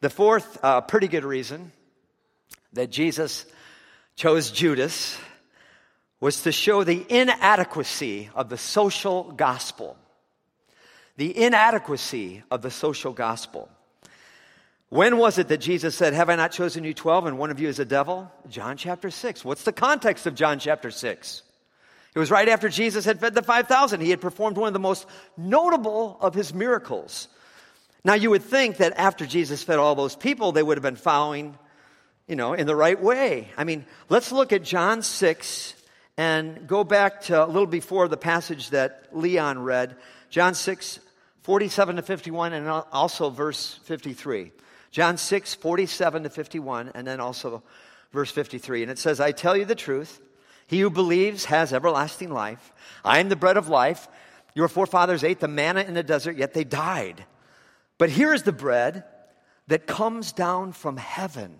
The 0.00 0.10
fourth, 0.10 0.58
uh, 0.62 0.80
pretty 0.80 1.08
good 1.08 1.24
reason 1.24 1.72
that 2.72 2.90
Jesus 2.90 3.44
chose 4.16 4.50
Judas 4.50 5.18
was 6.20 6.42
to 6.44 6.52
show 6.52 6.84
the 6.84 7.04
inadequacy 7.08 8.30
of 8.34 8.48
the 8.48 8.56
social 8.56 9.30
gospel. 9.32 9.98
The 11.18 11.36
inadequacy 11.36 12.42
of 12.50 12.62
the 12.62 12.70
social 12.70 13.12
gospel. 13.12 13.68
When 14.88 15.18
was 15.18 15.36
it 15.36 15.48
that 15.48 15.58
Jesus 15.58 15.94
said, 15.94 16.14
Have 16.14 16.30
I 16.30 16.36
not 16.36 16.52
chosen 16.52 16.82
you 16.84 16.94
12 16.94 17.26
and 17.26 17.38
one 17.38 17.50
of 17.50 17.60
you 17.60 17.68
is 17.68 17.78
a 17.78 17.84
devil? 17.84 18.32
John 18.48 18.78
chapter 18.78 19.10
6. 19.10 19.44
What's 19.44 19.64
the 19.64 19.72
context 19.72 20.26
of 20.26 20.34
John 20.34 20.58
chapter 20.58 20.90
6? 20.90 21.42
It 22.14 22.18
was 22.18 22.30
right 22.30 22.48
after 22.48 22.70
Jesus 22.70 23.04
had 23.04 23.20
fed 23.20 23.34
the 23.34 23.42
5,000. 23.42 24.00
He 24.00 24.10
had 24.10 24.20
performed 24.20 24.56
one 24.56 24.66
of 24.66 24.72
the 24.72 24.80
most 24.80 25.06
notable 25.36 26.16
of 26.20 26.34
his 26.34 26.54
miracles. 26.54 27.28
Now, 28.04 28.14
you 28.14 28.30
would 28.30 28.42
think 28.42 28.78
that 28.78 28.94
after 28.96 29.26
Jesus 29.26 29.62
fed 29.62 29.78
all 29.78 29.94
those 29.94 30.16
people, 30.16 30.52
they 30.52 30.62
would 30.62 30.78
have 30.78 30.82
been 30.82 30.96
following, 30.96 31.58
you 32.26 32.36
know, 32.36 32.54
in 32.54 32.66
the 32.66 32.76
right 32.76 33.00
way. 33.00 33.50
I 33.56 33.64
mean, 33.64 33.84
let's 34.08 34.32
look 34.32 34.52
at 34.52 34.62
John 34.62 35.02
6 35.02 35.74
and 36.16 36.66
go 36.66 36.82
back 36.82 37.22
to 37.22 37.44
a 37.44 37.46
little 37.46 37.66
before 37.66 38.08
the 38.08 38.16
passage 38.16 38.70
that 38.70 39.08
Leon 39.12 39.62
read. 39.62 39.96
John 40.30 40.54
6, 40.54 41.00
47 41.42 41.96
to 41.96 42.02
51, 42.02 42.52
and 42.52 42.68
also 42.68 43.30
verse 43.30 43.78
53. 43.84 44.52
John 44.90 45.18
6, 45.18 45.54
47 45.54 46.22
to 46.24 46.30
51, 46.30 46.92
and 46.94 47.06
then 47.06 47.20
also 47.20 47.62
verse 48.12 48.30
53. 48.30 48.82
And 48.82 48.90
it 48.90 48.98
says, 48.98 49.20
I 49.20 49.32
tell 49.32 49.56
you 49.56 49.64
the 49.64 49.74
truth. 49.74 50.20
He 50.66 50.80
who 50.80 50.90
believes 50.90 51.46
has 51.46 51.72
everlasting 51.72 52.30
life. 52.30 52.72
I 53.04 53.18
am 53.18 53.28
the 53.28 53.36
bread 53.36 53.56
of 53.56 53.68
life. 53.68 54.08
Your 54.54 54.68
forefathers 54.68 55.24
ate 55.24 55.40
the 55.40 55.48
manna 55.48 55.82
in 55.82 55.94
the 55.94 56.02
desert, 56.02 56.36
yet 56.36 56.54
they 56.54 56.64
died. 56.64 57.24
But 58.00 58.08
here 58.08 58.32
is 58.32 58.44
the 58.44 58.50
bread 58.50 59.04
that 59.66 59.86
comes 59.86 60.32
down 60.32 60.72
from 60.72 60.96
heaven, 60.96 61.54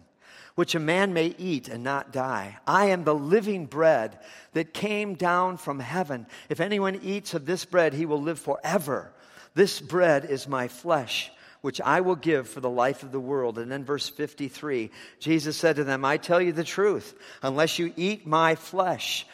which 0.54 0.74
a 0.74 0.80
man 0.80 1.12
may 1.12 1.34
eat 1.36 1.68
and 1.68 1.84
not 1.84 2.14
die. 2.14 2.56
I 2.66 2.86
am 2.86 3.04
the 3.04 3.14
living 3.14 3.66
bread 3.66 4.18
that 4.54 4.72
came 4.72 5.16
down 5.16 5.58
from 5.58 5.78
heaven. 5.78 6.26
If 6.48 6.60
anyone 6.60 6.98
eats 7.02 7.34
of 7.34 7.44
this 7.44 7.66
bread, 7.66 7.92
he 7.92 8.06
will 8.06 8.22
live 8.22 8.38
forever. 8.38 9.12
This 9.52 9.82
bread 9.82 10.24
is 10.24 10.48
my 10.48 10.68
flesh 10.68 11.30
which 11.60 11.78
I 11.78 12.00
will 12.00 12.16
give 12.16 12.48
for 12.48 12.60
the 12.60 12.70
life 12.70 13.02
of 13.02 13.12
the 13.12 13.20
world. 13.20 13.58
And 13.58 13.70
then 13.70 13.84
verse 13.84 14.08
53, 14.08 14.90
Jesus 15.18 15.58
said 15.58 15.76
to 15.76 15.84
them, 15.84 16.06
I 16.06 16.16
tell 16.16 16.40
you 16.40 16.52
the 16.52 16.64
truth, 16.64 17.14
unless 17.42 17.78
you 17.78 17.92
eat 17.98 18.26
my 18.26 18.54
flesh, 18.54 19.26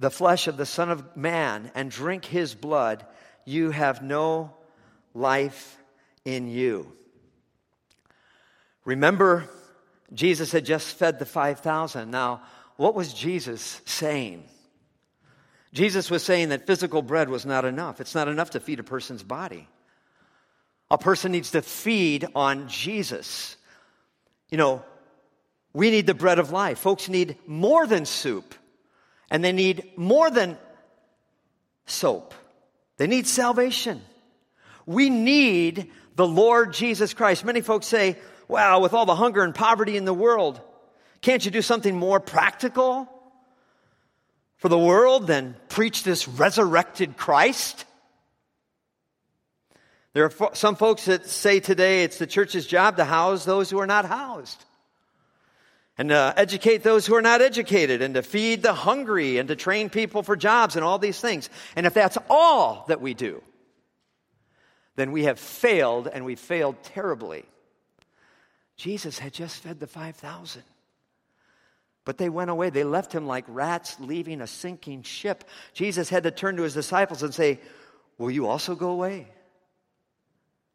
the 0.00 0.10
flesh 0.10 0.48
of 0.48 0.56
the 0.56 0.66
Son 0.66 0.90
of 0.90 1.16
Man, 1.16 1.70
and 1.76 1.92
drink 1.92 2.24
his 2.24 2.56
blood, 2.56 3.06
you 3.44 3.70
have 3.70 4.02
no 4.02 4.52
life 5.14 5.78
in 6.24 6.48
you. 6.48 6.92
Remember, 8.84 9.48
Jesus 10.12 10.52
had 10.52 10.64
just 10.64 10.96
fed 10.96 11.18
the 11.18 11.26
5,000. 11.26 12.10
Now, 12.10 12.42
what 12.76 12.94
was 12.94 13.12
Jesus 13.12 13.80
saying? 13.84 14.44
Jesus 15.72 16.10
was 16.10 16.22
saying 16.22 16.50
that 16.50 16.66
physical 16.66 17.02
bread 17.02 17.28
was 17.28 17.44
not 17.44 17.64
enough. 17.64 18.00
It's 18.00 18.14
not 18.14 18.28
enough 18.28 18.50
to 18.50 18.60
feed 18.60 18.78
a 18.78 18.84
person's 18.84 19.22
body. 19.22 19.68
A 20.90 20.98
person 20.98 21.32
needs 21.32 21.52
to 21.52 21.62
feed 21.62 22.26
on 22.34 22.68
Jesus. 22.68 23.56
You 24.50 24.58
know, 24.58 24.84
we 25.72 25.90
need 25.90 26.06
the 26.06 26.14
bread 26.14 26.38
of 26.38 26.52
life. 26.52 26.78
Folks 26.78 27.08
need 27.08 27.36
more 27.46 27.86
than 27.86 28.06
soup, 28.06 28.54
and 29.30 29.42
they 29.42 29.52
need 29.52 29.90
more 29.96 30.30
than 30.30 30.56
soap. 31.86 32.34
They 32.96 33.08
need 33.08 33.26
salvation. 33.26 34.00
We 34.86 35.10
need 35.10 35.90
the 36.16 36.26
Lord 36.26 36.72
Jesus 36.72 37.14
Christ. 37.14 37.44
Many 37.44 37.60
folks 37.60 37.86
say, 37.86 38.16
wow, 38.48 38.80
with 38.80 38.94
all 38.94 39.06
the 39.06 39.14
hunger 39.14 39.42
and 39.42 39.54
poverty 39.54 39.96
in 39.96 40.04
the 40.04 40.14
world, 40.14 40.60
can't 41.20 41.44
you 41.44 41.50
do 41.50 41.62
something 41.62 41.96
more 41.96 42.20
practical 42.20 43.08
for 44.58 44.68
the 44.68 44.78
world 44.78 45.26
than 45.26 45.56
preach 45.68 46.04
this 46.04 46.28
resurrected 46.28 47.16
Christ? 47.16 47.84
There 50.12 50.24
are 50.24 50.54
some 50.54 50.76
folks 50.76 51.06
that 51.06 51.26
say 51.26 51.58
today 51.58 52.04
it's 52.04 52.18
the 52.18 52.26
church's 52.26 52.66
job 52.66 52.98
to 52.98 53.04
house 53.04 53.44
those 53.44 53.68
who 53.68 53.80
are 53.80 53.86
not 53.86 54.04
housed, 54.04 54.64
and 55.98 56.10
to 56.10 56.34
educate 56.36 56.82
those 56.82 57.04
who 57.06 57.16
are 57.16 57.22
not 57.22 57.40
educated, 57.40 58.00
and 58.00 58.14
to 58.14 58.22
feed 58.22 58.62
the 58.62 58.74
hungry, 58.74 59.38
and 59.38 59.48
to 59.48 59.56
train 59.56 59.90
people 59.90 60.22
for 60.22 60.36
jobs, 60.36 60.76
and 60.76 60.84
all 60.84 60.98
these 60.98 61.20
things. 61.20 61.50
And 61.74 61.84
if 61.84 61.94
that's 61.94 62.18
all 62.30 62.84
that 62.88 63.00
we 63.00 63.14
do, 63.14 63.42
then 64.96 65.12
we 65.12 65.24
have 65.24 65.38
failed, 65.38 66.08
and 66.08 66.24
we 66.24 66.34
failed 66.36 66.76
terribly. 66.82 67.44
Jesus 68.76 69.18
had 69.18 69.32
just 69.32 69.62
fed 69.62 69.80
the 69.80 69.86
5,000. 69.86 70.62
But 72.04 72.18
they 72.18 72.28
went 72.28 72.50
away. 72.50 72.70
They 72.70 72.84
left 72.84 73.14
him 73.14 73.26
like 73.26 73.44
rats 73.48 73.96
leaving 73.98 74.40
a 74.40 74.46
sinking 74.46 75.02
ship. 75.02 75.44
Jesus 75.72 76.08
had 76.08 76.24
to 76.24 76.30
turn 76.30 76.56
to 76.56 76.62
his 76.62 76.74
disciples 76.74 77.22
and 77.22 77.34
say, 77.34 77.60
Will 78.18 78.30
you 78.30 78.46
also 78.46 78.74
go 78.74 78.90
away? 78.90 79.26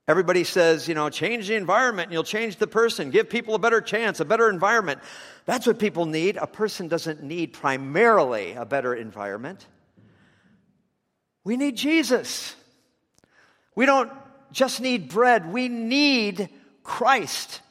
Everybody 0.09 0.43
says, 0.43 0.87
you 0.87 0.95
know, 0.95 1.09
change 1.09 1.47
the 1.47 1.55
environment 1.55 2.07
and 2.07 2.13
you'll 2.13 2.23
change 2.23 2.55
the 2.55 2.65
person. 2.65 3.11
Give 3.11 3.29
people 3.29 3.53
a 3.53 3.59
better 3.59 3.79
chance, 3.79 4.19
a 4.19 4.25
better 4.25 4.49
environment. 4.49 5.01
That's 5.45 5.67
what 5.67 5.77
people 5.77 6.07
need. 6.07 6.35
A 6.35 6.47
person 6.47 6.87
doesn't 6.87 7.21
need 7.21 7.53
primarily 7.53 8.53
a 8.53 8.65
better 8.65 8.95
environment. 8.95 9.67
We 11.43 11.57
need 11.57 11.77
Jesus. 11.77 12.55
We 13.79 13.85
don't 13.85 14.11
just 14.51 14.81
need 14.81 15.07
bread, 15.07 15.53
we 15.53 15.69
need 15.69 16.49
Christ. 16.83 17.61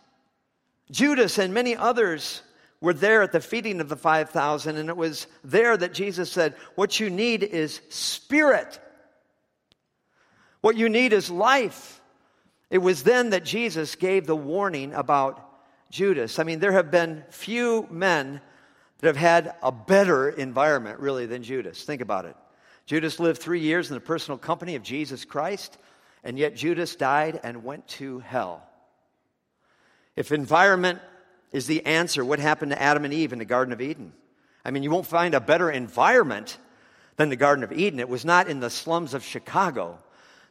Judas 0.90 1.36
and 1.36 1.52
many 1.52 1.76
others 1.76 2.40
were 2.80 2.94
there 2.94 3.20
at 3.20 3.32
the 3.32 3.42
feeding 3.42 3.78
of 3.82 3.90
the 3.90 3.96
5,000, 3.96 4.78
and 4.78 4.88
it 4.88 4.96
was 4.96 5.26
there 5.44 5.76
that 5.76 5.92
Jesus 5.92 6.32
said, 6.32 6.54
What 6.76 6.98
you 6.98 7.10
need 7.10 7.42
is 7.42 7.82
spirit. 7.90 8.80
What 10.62 10.78
you 10.78 10.88
need 10.88 11.12
is 11.12 11.28
life. 11.28 12.00
It 12.70 12.78
was 12.78 13.02
then 13.02 13.28
that 13.28 13.44
Jesus 13.44 13.94
gave 13.94 14.26
the 14.26 14.34
warning 14.34 14.94
about 14.94 15.60
Judas. 15.90 16.38
I 16.38 16.42
mean, 16.44 16.58
there 16.58 16.72
have 16.72 16.90
been 16.90 17.22
few 17.28 17.86
men 17.90 18.40
that 19.00 19.08
have 19.08 19.16
had 19.18 19.56
a 19.62 19.70
better 19.70 20.30
environment, 20.30 21.00
really, 21.00 21.26
than 21.26 21.42
Judas. 21.42 21.84
Think 21.84 22.00
about 22.00 22.24
it. 22.24 22.34
Judas 22.86 23.20
lived 23.20 23.42
three 23.42 23.60
years 23.60 23.90
in 23.90 23.94
the 23.94 24.00
personal 24.00 24.38
company 24.38 24.74
of 24.74 24.82
Jesus 24.82 25.26
Christ, 25.26 25.76
and 26.24 26.38
yet 26.38 26.56
Judas 26.56 26.96
died 26.96 27.40
and 27.42 27.64
went 27.64 27.86
to 27.88 28.18
hell. 28.20 28.62
If 30.16 30.32
environment 30.32 31.00
is 31.52 31.66
the 31.66 31.86
answer, 31.86 32.24
what 32.24 32.38
happened 32.38 32.72
to 32.72 32.82
Adam 32.82 33.04
and 33.04 33.14
Eve 33.14 33.32
in 33.32 33.38
the 33.38 33.44
Garden 33.44 33.72
of 33.72 33.80
Eden? 33.80 34.12
I 34.64 34.70
mean, 34.70 34.82
you 34.82 34.90
won't 34.90 35.06
find 35.06 35.34
a 35.34 35.40
better 35.40 35.70
environment 35.70 36.58
than 37.16 37.28
the 37.28 37.36
Garden 37.36 37.64
of 37.64 37.72
Eden. 37.72 38.00
It 38.00 38.08
was 38.08 38.24
not 38.24 38.48
in 38.48 38.60
the 38.60 38.70
slums 38.70 39.14
of 39.14 39.24
Chicago 39.24 39.98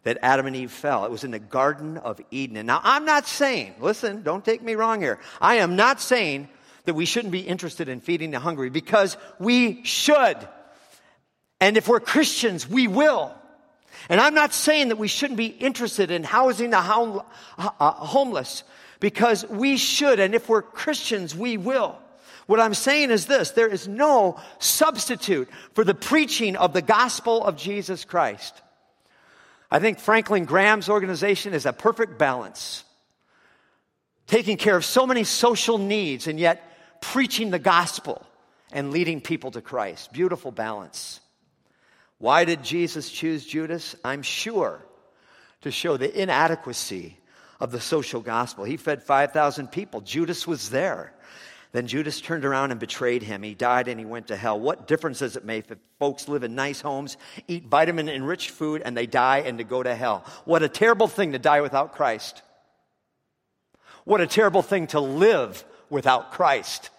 that 0.04 0.18
Adam 0.22 0.46
and 0.46 0.56
Eve 0.56 0.72
fell. 0.72 1.06
It 1.06 1.12
was 1.12 1.24
in 1.24 1.32
the 1.32 1.40
Garden 1.40 1.98
of 1.98 2.22
Eden. 2.32 2.56
And 2.58 2.68
now, 2.68 2.80
I'm 2.84 3.06
not 3.06 3.28
saying, 3.28 3.76
listen, 3.80 4.24
don't 4.24 4.46
take 4.46 4.62
me 4.62 4.76
wrong 4.76 5.02
here. 5.02 5.20
I 5.42 5.56
am 5.56 5.76
not 5.76 6.00
saying 6.00 6.48
that 6.86 6.94
we 6.94 7.06
shouldn't 7.06 7.34
be 7.34 7.42
interested 7.42 7.90
in 7.90 8.00
feeding 8.00 8.32
the 8.32 8.40
hungry 8.40 8.70
because 8.70 9.18
we 9.40 9.84
should. 9.84 10.38
And 11.60 11.76
if 11.76 11.88
we're 11.88 12.00
Christians, 12.00 12.70
we 12.70 12.88
will. 12.88 13.36
And 14.10 14.22
I'm 14.22 14.34
not 14.34 14.54
saying 14.54 14.90
that 14.90 14.98
we 14.98 15.08
shouldn't 15.08 15.38
be 15.38 15.48
interested 15.48 16.12
in 16.12 16.24
housing 16.24 16.70
the 16.70 16.78
uh, 16.78 17.22
homeless 17.92 18.64
because 19.00 19.46
we 19.48 19.78
should. 19.78 20.20
And 20.20 20.34
if 20.34 20.50
we're 20.50 20.62
Christians, 20.62 21.36
we 21.36 21.58
will. 21.58 21.98
What 22.48 22.62
I'm 22.62 22.74
saying 22.74 23.12
is 23.12 23.26
this 23.26 23.52
there 23.52 23.68
is 23.68 23.88
no 23.88 24.40
substitute 24.60 25.50
for 25.74 25.84
the 25.84 25.94
preaching 25.94 26.56
of 26.56 26.74
the 26.74 26.82
gospel 26.82 27.44
of 27.44 27.58
Jesus 27.58 28.06
Christ. 28.06 28.62
I 29.70 29.80
think 29.80 30.00
Franklin 30.00 30.46
Graham's 30.46 30.88
organization 30.88 31.54
is 31.54 31.66
a 31.66 31.74
perfect 31.74 32.18
balance. 32.18 32.86
Taking 34.28 34.58
care 34.58 34.78
of 34.78 34.86
so 34.86 35.06
many 35.06 35.24
social 35.24 35.78
needs 35.78 36.28
and 36.28 36.40
yet 36.40 37.02
preaching 37.02 37.50
the 37.50 37.60
gospel 37.60 38.26
and 38.72 38.92
leading 38.92 39.22
people 39.22 39.52
to 39.52 39.62
Christ. 39.62 40.12
Beautiful 40.14 40.52
balance. 40.52 41.20
Why 42.20 42.46
did 42.46 42.64
Jesus 42.64 43.10
choose 43.10 43.46
Judas? 43.46 43.96
I'm 44.04 44.24
sure 44.24 44.84
to 45.62 45.72
show 45.72 45.98
the 45.98 46.22
inadequacy 46.22 47.18
of 47.60 47.72
the 47.72 47.80
social 47.80 48.22
gospel. 48.22 48.64
He 48.64 48.78
fed 48.78 49.04
5,000 49.04 49.68
people. 49.72 50.02
Judas 50.02 50.48
was 50.48 50.70
there. 50.70 51.14
Then 51.74 51.88
Judas 51.88 52.22
turned 52.22 52.46
around 52.46 52.72
and 52.72 52.80
betrayed 52.80 53.24
him. 53.24 53.44
He 53.44 53.54
died 53.54 53.88
and 53.88 54.00
he 54.00 54.06
went 54.06 54.28
to 54.28 54.36
hell. 54.36 54.60
What 54.60 54.88
difference 54.88 55.20
does 55.20 55.36
it 55.36 55.46
make 55.46 55.70
if 55.70 55.78
folks 56.00 56.28
live 56.28 56.44
in 56.44 56.56
nice 56.56 56.82
homes, 56.82 57.18
eat 57.48 57.66
vitamin 57.66 58.10
enriched 58.10 58.52
food, 58.52 58.82
and 58.84 58.96
they 58.96 59.06
die 59.06 59.40
and 59.40 59.58
to 59.58 59.64
go 59.64 59.84
to 59.84 59.94
hell? 59.94 60.24
What 60.46 60.64
a 60.64 60.70
terrible 60.70 61.08
thing 61.08 61.34
to 61.34 61.40
die 61.40 61.62
without 61.62 61.94
Christ. 61.94 62.42
What 64.06 64.22
a 64.22 64.28
terrible 64.28 64.62
thing 64.62 64.88
to 64.88 65.00
live 65.00 65.64
without 65.90 66.32
Christ. 66.32 66.90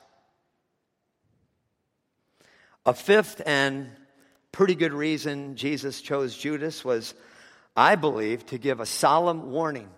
A 2.85 2.93
fifth 2.93 3.41
and 3.47 3.91
pretty 4.53 4.75
good 4.75 4.93
reason 4.93 5.57
Jesus 5.57 6.01
chose 6.01 6.37
Judas 6.37 6.85
was, 6.85 7.15
I 7.77 7.95
believe, 7.95 8.47
to 8.47 8.59
give 8.59 8.81
a 8.81 8.87
solemn 8.87 9.51
warning 9.51 9.89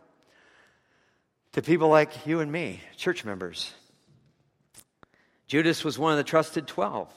to 1.53 1.63
people 1.63 1.89
like 1.89 2.27
you 2.27 2.41
and 2.41 2.51
me, 2.51 2.81
church 2.97 3.25
members. 3.25 3.73
Judas 5.47 5.85
was 5.85 5.99
one 5.99 6.13
of 6.13 6.19
the 6.19 6.25
trusted 6.25 6.69
12. 6.69 7.13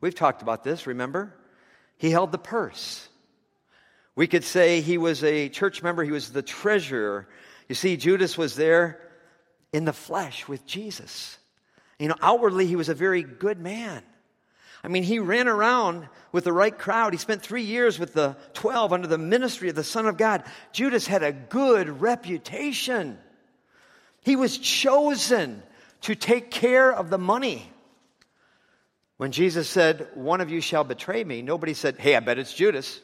We've 0.00 0.14
talked 0.14 0.42
about 0.42 0.64
this, 0.64 0.86
remember? 0.86 1.34
He 1.98 2.10
held 2.10 2.32
the 2.32 2.38
purse. 2.38 3.08
We 4.16 4.26
could 4.26 4.44
say 4.44 4.80
he 4.80 4.98
was 4.98 5.22
a 5.22 5.48
church 5.48 5.82
member, 5.82 6.02
he 6.02 6.10
was 6.10 6.32
the 6.32 6.42
treasurer. 6.42 7.28
You 7.68 7.74
see, 7.74 7.96
Judas 7.96 8.36
was 8.36 8.56
there 8.56 9.00
in 9.72 9.84
the 9.84 9.92
flesh 9.92 10.48
with 10.48 10.66
Jesus. 10.66 11.38
You 11.98 12.08
know, 12.08 12.16
outwardly, 12.20 12.66
he 12.66 12.76
was 12.76 12.88
a 12.88 12.94
very 12.94 13.22
good 13.22 13.60
man. 13.60 14.02
I 14.82 14.88
mean, 14.88 15.02
he 15.02 15.18
ran 15.18 15.46
around 15.46 16.08
with 16.32 16.44
the 16.44 16.52
right 16.52 16.76
crowd. 16.76 17.12
He 17.12 17.18
spent 17.18 17.42
three 17.42 17.62
years 17.62 17.98
with 17.98 18.14
the 18.14 18.36
12 18.54 18.92
under 18.92 19.06
the 19.06 19.18
ministry 19.18 19.68
of 19.68 19.74
the 19.74 19.84
Son 19.84 20.06
of 20.06 20.16
God. 20.16 20.44
Judas 20.72 21.06
had 21.06 21.22
a 21.22 21.32
good 21.32 22.00
reputation. 22.00 23.18
He 24.22 24.36
was 24.36 24.56
chosen 24.56 25.62
to 26.02 26.14
take 26.14 26.50
care 26.50 26.92
of 26.92 27.10
the 27.10 27.18
money. 27.18 27.70
When 29.18 29.32
Jesus 29.32 29.68
said, 29.68 30.08
One 30.14 30.40
of 30.40 30.50
you 30.50 30.62
shall 30.62 30.84
betray 30.84 31.22
me, 31.24 31.42
nobody 31.42 31.74
said, 31.74 31.98
Hey, 31.98 32.16
I 32.16 32.20
bet 32.20 32.38
it's 32.38 32.54
Judas. 32.54 33.00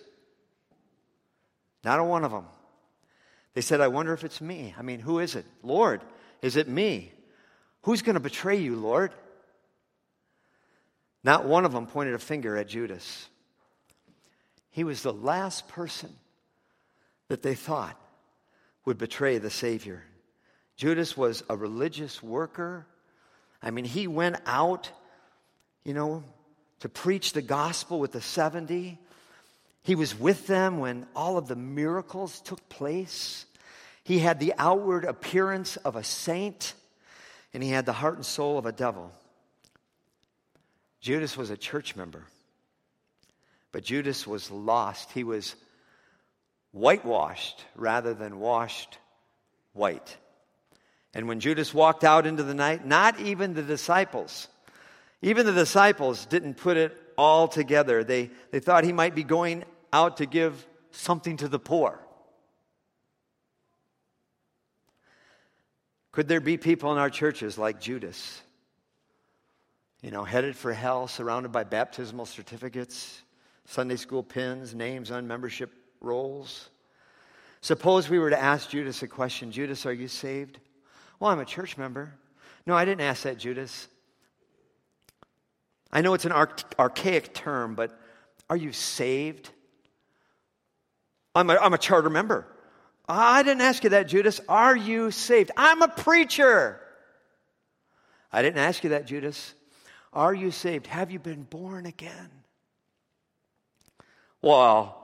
Not 1.84 2.00
a 2.00 2.04
one 2.04 2.24
of 2.24 2.32
them. 2.32 2.46
They 3.52 3.60
said, 3.60 3.80
I 3.80 3.88
wonder 3.88 4.12
if 4.14 4.24
it's 4.24 4.40
me. 4.40 4.74
I 4.78 4.82
mean, 4.82 5.00
who 5.00 5.18
is 5.18 5.34
it? 5.34 5.44
Lord, 5.62 6.00
is 6.42 6.56
it 6.56 6.68
me? 6.68 7.12
Who's 7.82 8.02
going 8.02 8.14
to 8.14 8.20
betray 8.20 8.56
you, 8.56 8.76
Lord? 8.76 9.12
Not 11.26 11.44
one 11.44 11.64
of 11.64 11.72
them 11.72 11.88
pointed 11.88 12.14
a 12.14 12.20
finger 12.20 12.56
at 12.56 12.68
Judas. 12.68 13.26
He 14.70 14.84
was 14.84 15.02
the 15.02 15.12
last 15.12 15.66
person 15.66 16.10
that 17.26 17.42
they 17.42 17.56
thought 17.56 18.00
would 18.84 18.96
betray 18.96 19.38
the 19.38 19.50
Savior. 19.50 20.04
Judas 20.76 21.16
was 21.16 21.42
a 21.50 21.56
religious 21.56 22.22
worker. 22.22 22.86
I 23.60 23.72
mean, 23.72 23.84
he 23.84 24.06
went 24.06 24.36
out, 24.46 24.88
you 25.82 25.94
know, 25.94 26.22
to 26.78 26.88
preach 26.88 27.32
the 27.32 27.42
gospel 27.42 27.98
with 27.98 28.12
the 28.12 28.20
70. 28.20 28.96
He 29.82 29.96
was 29.96 30.16
with 30.16 30.46
them 30.46 30.78
when 30.78 31.08
all 31.16 31.38
of 31.38 31.48
the 31.48 31.56
miracles 31.56 32.40
took 32.40 32.68
place. 32.68 33.46
He 34.04 34.20
had 34.20 34.38
the 34.38 34.54
outward 34.58 35.04
appearance 35.04 35.76
of 35.78 35.96
a 35.96 36.04
saint, 36.04 36.74
and 37.52 37.64
he 37.64 37.70
had 37.70 37.84
the 37.84 37.92
heart 37.92 38.14
and 38.14 38.24
soul 38.24 38.58
of 38.58 38.66
a 38.66 38.70
devil. 38.70 39.10
Judas 41.07 41.37
was 41.37 41.51
a 41.51 41.57
church 41.57 41.95
member, 41.95 42.25
but 43.71 43.85
Judas 43.85 44.27
was 44.27 44.51
lost. 44.51 45.12
He 45.12 45.23
was 45.23 45.55
whitewashed 46.73 47.64
rather 47.77 48.12
than 48.12 48.40
washed 48.40 48.99
white. 49.73 50.16
And 51.14 51.29
when 51.29 51.38
Judas 51.38 51.73
walked 51.73 52.03
out 52.03 52.27
into 52.27 52.42
the 52.42 52.55
night, 52.55 52.85
not 52.85 53.21
even 53.21 53.55
the 53.55 53.62
disciples, 53.62 54.49
even 55.23 55.47
the 55.47 55.53
disciples 55.53 56.27
didn't 56.27 56.55
put 56.55 56.77
it 56.77 57.01
all 57.16 57.47
together. 57.47 58.03
They, 58.03 58.33
they 58.51 58.59
thought 58.59 58.83
he 58.83 58.92
might 58.92 59.14
be 59.14 59.23
going 59.23 59.62
out 59.92 60.16
to 60.16 60.27
give 60.27 60.66
something 60.90 61.37
to 61.37 61.47
the 61.47 61.61
poor. 61.61 62.01
Could 66.11 66.27
there 66.27 66.40
be 66.40 66.57
people 66.57 66.90
in 66.90 66.99
our 66.99 67.11
churches 67.11 67.57
like 67.57 67.81
Judas? 67.81 68.42
You 70.07 70.12
know, 70.12 70.23
headed 70.23 70.55
for 70.55 70.73
hell, 70.73 71.09
surrounded 71.09 71.51
by 71.51 71.64
baptismal 71.64 72.27
certificates, 72.27 73.23
Sunday 73.64 73.97
school 73.97 74.23
pins, 74.23 74.73
names 74.73 75.11
on 75.11 75.27
membership 75.27 75.73
rolls. 76.01 76.71
Suppose 77.61 78.09
we 78.09 78.21
were 78.21 78.31
to 78.31 78.40
ask 78.40 78.71
Judas 78.71 79.03
a 79.03 79.09
question 79.09 79.51
Judas, 79.51 79.85
are 79.85 79.92
you 79.92 80.07
saved? 80.07 80.61
Well, 81.19 81.33
I'm 81.33 81.40
a 81.40 81.45
church 81.45 81.77
member. 81.77 82.14
No, 82.66 82.77
I 82.77 82.85
didn't 82.85 83.01
ask 83.01 83.25
that, 83.25 83.37
Judas. 83.37 83.88
I 85.90 86.03
know 86.03 86.14
it's 86.14 86.25
an 86.25 86.31
archaic 86.79 87.35
term, 87.35 87.75
but 87.75 87.99
are 88.49 88.57
you 88.57 88.71
saved? 88.71 89.51
I'm 91.35 91.51
a, 91.51 91.57
I'm 91.57 91.75
a 91.75 91.79
charter 91.79 92.11
member. 92.11 92.47
I 93.09 93.42
didn't 93.42 93.62
ask 93.62 93.83
you 93.83 93.90
that, 93.90 94.07
Judas. 94.07 94.40
Are 94.49 94.77
you 94.77 95.11
saved? 95.11 95.51
I'm 95.57 95.83
a 95.83 95.88
preacher. 95.88 96.81
I 98.33 98.42
didn't 98.42 98.59
ask 98.59 98.85
you 98.85 98.90
that, 98.90 99.09
Judas. 99.09 99.53
Are 100.16 100.33
you 100.33 100.50
saved? 100.50 100.87
Have 100.87 101.11
you 101.11 101.18
been 101.18 101.42
born 101.42 101.85
again? 101.85 102.31
Well, 104.40 104.96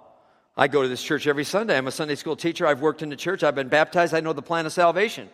I 0.56 0.68
go 0.68 0.80
to 0.80 0.88
this 0.88 1.02
church 1.02 1.26
every 1.26 1.44
Sunday. 1.44 1.76
I'm 1.76 1.86
a 1.86 1.92
Sunday 1.92 2.14
school 2.14 2.34
teacher. 2.34 2.66
I've 2.66 2.80
worked 2.80 3.02
in 3.02 3.10
the 3.10 3.16
church. 3.16 3.42
I've 3.42 3.54
been 3.54 3.68
baptized. 3.68 4.14
I 4.14 4.20
know 4.20 4.32
the 4.32 4.40
plan 4.40 4.64
of 4.64 4.72
salvation. 4.72 5.28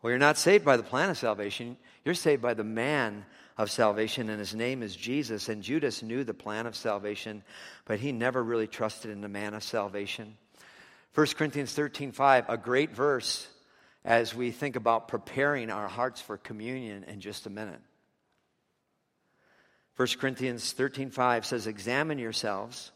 Well, 0.00 0.12
you're 0.12 0.20
not 0.20 0.38
saved 0.38 0.64
by 0.64 0.76
the 0.76 0.84
plan 0.84 1.10
of 1.10 1.18
salvation. 1.18 1.76
You're 2.04 2.14
saved 2.14 2.40
by 2.40 2.54
the 2.54 2.62
man 2.62 3.24
of 3.58 3.72
salvation, 3.72 4.30
and 4.30 4.38
his 4.38 4.54
name 4.54 4.80
is 4.80 4.94
Jesus. 4.94 5.48
And 5.48 5.60
Judas 5.60 6.00
knew 6.00 6.22
the 6.22 6.32
plan 6.32 6.66
of 6.66 6.76
salvation, 6.76 7.42
but 7.86 7.98
he 7.98 8.12
never 8.12 8.40
really 8.40 8.68
trusted 8.68 9.10
in 9.10 9.20
the 9.20 9.28
man 9.28 9.52
of 9.52 9.64
salvation. 9.64 10.36
1 11.16 11.26
Corinthians 11.36 11.72
13 11.72 12.12
5, 12.12 12.44
a 12.48 12.56
great 12.56 12.94
verse 12.94 13.48
as 14.04 14.34
we 14.34 14.50
think 14.50 14.76
about 14.76 15.08
preparing 15.08 15.70
our 15.70 15.88
hearts 15.88 16.20
for 16.20 16.36
communion 16.36 17.04
in 17.04 17.20
just 17.20 17.46
a 17.46 17.50
minute. 17.50 17.80
1 19.96 20.08
Corinthians 20.18 20.72
13 20.72 21.10
5 21.10 21.46
says, 21.46 21.66
Examine 21.66 22.18
yourselves 22.18 22.92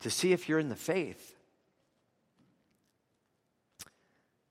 to 0.00 0.10
see 0.10 0.32
if 0.32 0.48
you're 0.48 0.58
in 0.58 0.68
the 0.68 0.76
faith. 0.76 1.34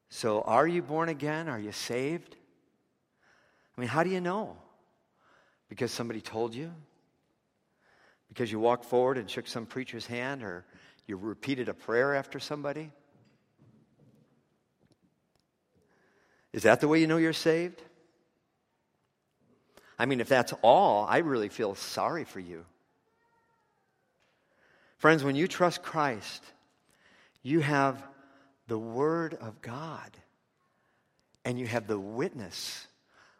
So, 0.10 0.42
are 0.42 0.68
you 0.68 0.82
born 0.82 1.10
again? 1.10 1.48
Are 1.48 1.60
you 1.60 1.72
saved? 1.72 2.36
I 3.78 3.82
mean, 3.82 3.90
how 3.90 4.04
do 4.04 4.10
you 4.10 4.22
know? 4.22 4.58
Because 5.70 5.92
somebody 5.92 6.22
told 6.22 6.56
you? 6.56 6.72
Because 8.30 8.52
you 8.52 8.60
walked 8.60 8.86
forward 8.86 9.18
and 9.18 9.30
shook 9.30 9.48
some 9.48 9.66
preacher's 9.66 10.08
hand 10.08 10.44
or 10.44 10.66
you 11.06 11.18
repeated 11.18 11.70
a 11.70 11.74
prayer 11.74 12.16
after 12.16 12.40
somebody? 12.40 12.92
Is 16.54 16.64
that 16.64 16.82
the 16.82 16.88
way 16.88 17.00
you 17.00 17.08
know 17.08 17.18
you're 17.18 17.34
saved? 17.34 17.82
I 20.00 20.06
mean, 20.06 20.22
if 20.22 20.30
that's 20.30 20.54
all, 20.62 21.06
I 21.06 21.20
really 21.20 21.50
feel 21.50 21.76
sorry 21.76 22.24
for 22.24 22.40
you. 22.40 22.66
Friends, 24.98 25.24
when 25.24 25.36
you 25.36 25.48
trust 25.48 25.84
Christ, 25.84 26.44
you 27.44 27.60
have 27.60 28.02
the 28.68 28.78
Word 28.78 29.36
of 29.36 29.62
God 29.62 30.12
and 31.46 31.60
you 31.60 31.68
have 31.68 31.88
the 31.88 32.00
witness 32.00 32.86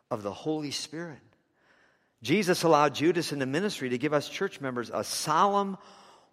of 0.10 0.24
the 0.24 0.32
Holy 0.32 0.72
Spirit. 0.72 1.20
Jesus 2.24 2.64
allowed 2.64 2.96
Judas 2.96 3.32
in 3.32 3.40
the 3.40 3.46
ministry 3.46 3.90
to 3.90 3.98
give 3.98 4.14
us 4.14 4.30
church 4.30 4.62
members 4.62 4.90
a 4.94 5.04
solemn 5.04 5.78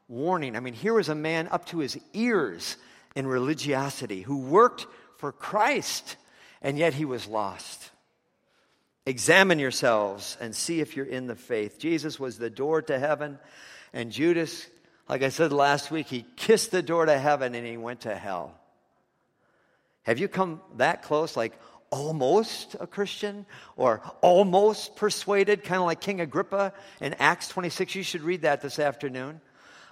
warning. 0.08 0.56
I 0.56 0.60
mean, 0.60 0.74
here 0.74 0.94
was 0.94 1.08
a 1.08 1.14
man 1.14 1.48
up 1.48 1.66
to 1.66 1.78
his 1.78 1.98
ears 2.12 2.76
in 3.14 3.26
religiosity 3.26 4.22
who 4.22 4.38
worked 4.38 4.86
for 5.16 5.32
Christ, 5.32 6.16
and 6.64 6.78
yet 6.78 6.94
he 6.94 7.04
was 7.04 7.28
lost. 7.28 7.90
Examine 9.06 9.58
yourselves 9.58 10.38
and 10.40 10.56
see 10.56 10.80
if 10.80 10.96
you're 10.96 11.04
in 11.04 11.26
the 11.26 11.36
faith. 11.36 11.78
Jesus 11.78 12.18
was 12.18 12.38
the 12.38 12.50
door 12.50 12.80
to 12.82 12.98
heaven, 12.98 13.38
and 13.92 14.10
Judas, 14.10 14.66
like 15.08 15.22
I 15.22 15.28
said 15.28 15.52
last 15.52 15.90
week, 15.90 16.06
he 16.06 16.24
kissed 16.36 16.70
the 16.70 16.82
door 16.82 17.04
to 17.04 17.18
heaven 17.18 17.54
and 17.54 17.66
he 17.66 17.76
went 17.76 18.00
to 18.00 18.16
hell. 18.16 18.58
Have 20.04 20.18
you 20.18 20.26
come 20.26 20.60
that 20.78 21.02
close? 21.02 21.36
Like, 21.36 21.52
almost 21.90 22.74
a 22.80 22.86
Christian 22.86 23.46
or 23.76 24.00
almost 24.20 24.96
persuaded, 24.96 25.62
kind 25.62 25.80
of 25.80 25.86
like 25.86 26.00
King 26.00 26.20
Agrippa 26.20 26.72
in 27.00 27.14
Acts 27.14 27.48
26. 27.48 27.94
You 27.94 28.02
should 28.02 28.22
read 28.22 28.42
that 28.42 28.62
this 28.62 28.78
afternoon 28.78 29.40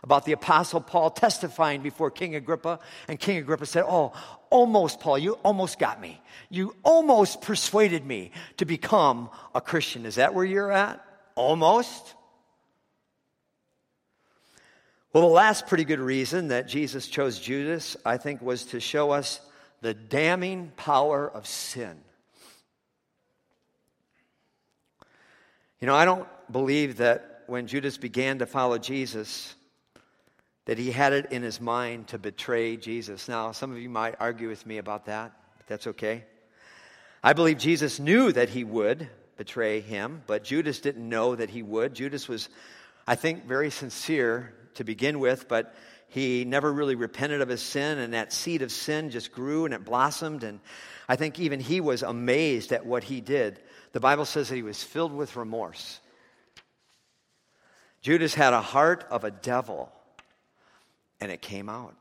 about 0.04 0.24
the 0.24 0.32
Apostle 0.32 0.80
Paul 0.80 1.10
testifying 1.10 1.82
before 1.82 2.10
King 2.10 2.34
Agrippa. 2.34 2.80
And 3.06 3.20
King 3.20 3.38
Agrippa 3.38 3.66
said, 3.66 3.84
Oh, 3.86 4.12
almost, 4.50 5.00
Paul, 5.00 5.18
you 5.18 5.34
almost 5.44 5.78
got 5.78 6.00
me. 6.00 6.20
You 6.50 6.74
almost 6.82 7.40
persuaded 7.40 8.04
me 8.04 8.32
to 8.56 8.64
become 8.64 9.30
a 9.54 9.60
Christian. 9.60 10.04
Is 10.04 10.16
that 10.16 10.34
where 10.34 10.44
you're 10.44 10.72
at? 10.72 11.04
Almost? 11.36 12.14
Well, 15.12 15.28
the 15.28 15.34
last 15.34 15.66
pretty 15.66 15.84
good 15.84 16.00
reason 16.00 16.48
that 16.48 16.68
Jesus 16.68 17.06
chose 17.06 17.38
Judas, 17.38 17.96
I 18.04 18.16
think, 18.16 18.42
was 18.42 18.64
to 18.66 18.80
show 18.80 19.10
us 19.10 19.40
the 19.82 19.94
damning 19.94 20.72
power 20.76 21.30
of 21.30 21.46
sin. 21.46 21.96
You 25.80 25.86
know, 25.86 25.94
I 25.94 26.04
don't 26.04 26.26
believe 26.50 26.98
that 26.98 27.42
when 27.46 27.66
Judas 27.66 27.98
began 27.98 28.38
to 28.38 28.46
follow 28.46 28.78
Jesus, 28.78 29.54
that 30.64 30.79
he 30.79 30.90
had 30.90 31.12
it 31.12 31.33
in 31.33 31.42
his 31.42 31.61
mind 31.61 32.09
to 32.09 32.18
betray 32.18 32.77
Jesus. 32.77 33.29
Now, 33.29 33.53
some 33.53 33.72
of 33.72 33.79
you 33.79 33.88
might 33.88 34.14
argue 34.20 34.48
with 34.48 34.64
me 34.64 34.79
about 34.79 35.07
that, 35.07 35.33
but 35.59 35.66
that's 35.66 35.87
okay. 35.88 36.25
I 37.22 37.33
believe 37.33 37.59
Jesus 37.59 37.98
knew 38.01 38.33
that 38.33 38.48
he 38.48 38.64
would 38.64 39.09
betray 39.37 39.81
him, 39.81 40.22
but 40.27 40.44
Judas 40.44 40.81
didn't 40.81 41.09
know 41.09 41.35
that 41.35 41.51
he 41.51 41.62
would. 41.62 41.94
Judas 41.94 42.29
was, 42.29 42.48
I 43.07 43.14
think, 43.14 43.46
very 43.46 43.70
sincere 43.70 44.55
to 44.75 44.85
begin 44.85 45.20
with, 45.20 45.48
but 45.48 45.75
he 46.09 46.44
never 46.44 46.70
really 46.72 46.94
repented 46.94 47.40
of 47.40 47.48
his 47.48 47.62
sin, 47.62 47.98
and 47.98 48.12
that 48.12 48.33
seed 48.33 48.62
of 48.62 48.70
sin 48.70 49.11
just 49.11 49.33
grew 49.33 49.64
and 49.64 49.72
it 49.72 49.85
blossomed. 49.85 50.44
And 50.44 50.61
I 51.09 51.16
think 51.16 51.38
even 51.38 51.59
he 51.59 51.81
was 51.81 52.03
amazed 52.03 52.72
at 52.72 52.85
what 52.85 53.03
he 53.03 53.20
did. 53.20 53.61
The 53.92 54.01
Bible 54.01 54.25
says 54.25 54.48
that 54.48 54.57
he 54.57 54.62
was 54.62 54.83
filled 54.83 55.12
with 55.12 55.37
remorse. 55.37 56.01
Judas 58.03 58.35
had 58.35 58.53
a 58.53 58.61
heart 58.61 59.07
of 59.11 59.25
a 59.25 59.31
devil, 59.31 59.92
and 61.22 61.30
it 61.30 61.40
came 61.40 61.68
out. 61.68 61.94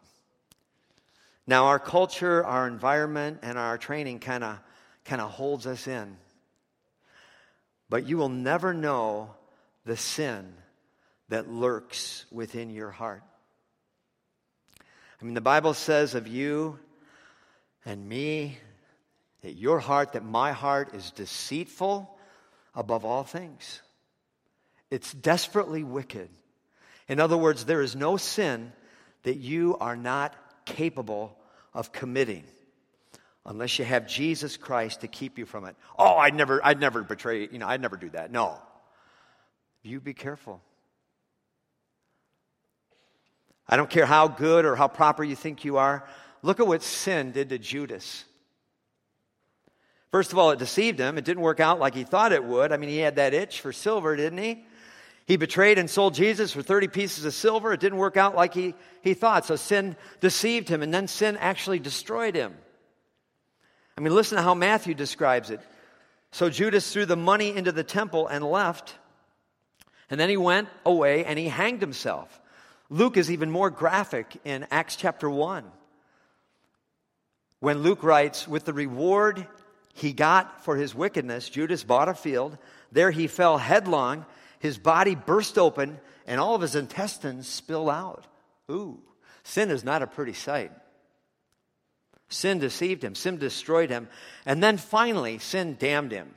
Now, 1.45 1.65
our 1.65 1.77
culture, 1.77 2.43
our 2.43 2.67
environment, 2.67 3.41
and 3.43 3.55
our 3.55 3.77
training 3.77 4.17
kind 4.17 4.43
of 4.43 4.57
kind 5.05 5.21
of 5.21 5.29
holds 5.29 5.67
us 5.67 5.88
in. 5.88 6.17
But 7.88 8.07
you 8.07 8.17
will 8.17 8.29
never 8.29 8.73
know 8.73 9.36
the 9.86 9.95
sin 9.95 10.55
that 11.29 11.51
lurks 11.51 12.25
within 12.31 12.71
your 12.71 12.89
heart. 12.89 13.21
I 15.21 15.25
mean, 15.25 15.36
the 15.36 15.41
Bible 15.41 15.75
says 15.75 16.15
of 16.15 16.27
you 16.27 16.79
and 17.86 18.10
me 18.10 18.57
that 19.43 19.53
your 19.53 19.77
heart, 19.77 20.13
that 20.13 20.25
my 20.25 20.51
heart 20.51 20.95
is 20.95 21.12
deceitful 21.12 22.17
above 22.73 23.05
all 23.05 23.23
things. 23.23 23.84
It's 24.89 25.13
desperately 25.13 25.84
wicked. 25.84 26.29
In 27.07 27.19
other 27.19 27.38
words, 27.38 27.65
there 27.65 27.84
is 27.84 27.95
no 27.95 28.17
sin 28.17 28.73
that 29.23 29.38
you 29.38 29.77
are 29.79 29.95
not 29.95 30.36
capable 30.65 31.38
of 31.73 31.91
committing 31.91 32.43
unless 33.45 33.79
you 33.79 33.86
have 33.86 34.07
Jesus 34.07 34.57
Christ 34.57 35.01
to 35.01 35.07
keep 35.07 35.38
you 35.38 35.45
from 35.45 35.65
it. 35.65 35.75
Oh, 35.97 36.15
I'd 36.15 36.36
never, 36.36 36.63
I'd 36.63 36.79
never 36.79 37.01
betray, 37.01 37.47
you 37.51 37.57
know, 37.57 37.67
I'd 37.67 37.81
never 37.81 37.97
do 37.97 38.10
that. 38.12 38.31
No. 38.31 38.57
You 39.84 39.99
be 39.99 40.13
careful. 40.13 40.62
I 43.67 43.77
don't 43.77 43.89
care 43.89 44.05
how 44.05 44.27
good 44.27 44.65
or 44.65 44.75
how 44.75 44.88
proper 44.88 45.23
you 45.23 45.36
think 45.36 45.65
you 45.65 45.77
are. 45.77 46.05
Look 46.43 46.60
at 46.60 46.67
what 46.67 46.84
sin 46.84 47.31
did 47.31 47.49
to 47.49 47.57
Judas. 47.57 48.25
First 50.12 50.34
of 50.34 50.38
all, 50.38 50.51
it 50.51 50.60
deceived 50.60 50.99
him. 50.99 51.17
It 51.17 51.23
didn't 51.23 51.41
work 51.41 51.62
out 51.62 51.79
like 51.79 51.95
he 51.95 52.03
thought 52.03 52.34
it 52.34 52.43
would. 52.43 52.73
I 52.73 52.77
mean, 52.77 52.89
he 52.89 52.97
had 52.97 53.15
that 53.15 53.34
itch 53.34 53.62
for 53.62 53.71
silver, 53.71 54.15
didn't 54.15 54.39
he? 54.39 54.65
He 55.25 55.38
betrayed 55.38 55.77
and 55.77 55.89
sold 55.89 56.13
Jesus 56.13 56.51
for 56.51 56.62
30 56.62 56.88
pieces 56.88 57.25
of 57.25 57.34
silver. 57.34 57.73
It 57.73 57.79
didn't 57.79 57.99
work 57.99 58.17
out 58.17 58.36
like 58.36 58.53
he, 58.53 58.73
he 59.01 59.13
thought. 59.13 59.45
So 59.45 59.55
sin 59.55 59.95
deceived 60.19 60.67
him, 60.67 60.81
and 60.81 60.93
then 60.93 61.07
sin 61.07 61.38
actually 61.38 61.79
destroyed 61.79 62.36
him. 62.36 62.53
I 63.97 64.01
mean, 64.01 64.15
listen 64.15 64.38
to 64.38 64.41
how 64.41 64.55
Matthew 64.55 64.93
describes 64.93 65.49
it. 65.49 65.60
So 66.31 66.49
Judas 66.49 66.91
threw 66.91 67.05
the 67.05 67.17
money 67.17 67.55
into 67.55 67.71
the 67.71 67.84
temple 67.84 68.27
and 68.27 68.43
left. 68.43 68.95
And 70.10 70.19
then 70.19 70.29
he 70.29 70.38
went 70.38 70.69
away 70.86 71.25
and 71.25 71.38
he 71.38 71.47
hanged 71.47 71.81
himself. 71.81 72.39
Luke 72.89 73.15
is 73.15 73.31
even 73.31 73.49
more 73.49 73.69
graphic 73.69 74.38
in 74.43 74.67
Acts 74.71 74.95
chapter 74.95 75.29
1. 75.29 75.63
When 77.60 77.79
Luke 77.79 78.03
writes, 78.03 78.47
with 78.47 78.65
the 78.65 78.73
reward 78.73 79.47
he 79.93 80.13
got 80.13 80.63
for 80.65 80.75
his 80.75 80.95
wickedness, 80.95 81.49
Judas 81.49 81.84
bought 81.84 82.10
a 82.10 82.13
field. 82.13 82.57
There 82.91 83.12
he 83.12 83.27
fell 83.27 83.57
headlong. 83.57 84.25
His 84.62 84.78
body 84.78 85.15
burst 85.15 85.58
open, 85.58 86.00
and 86.26 86.39
all 86.39 86.56
of 86.56 86.62
his 86.62 86.76
intestines 86.76 87.47
spilled 87.47 87.89
out. 87.89 88.26
Ooh, 88.69 89.00
sin 89.43 89.71
is 89.71 89.84
not 89.84 90.04
a 90.04 90.08
pretty 90.08 90.34
sight. 90.34 90.71
Sin 92.30 92.60
deceived 92.60 93.04
him, 93.04 93.15
sin 93.15 93.38
destroyed 93.38 93.89
him, 93.89 94.08
and 94.45 94.63
then 94.63 94.78
finally, 94.78 95.39
sin 95.39 95.76
damned 95.78 96.12
him. 96.12 96.34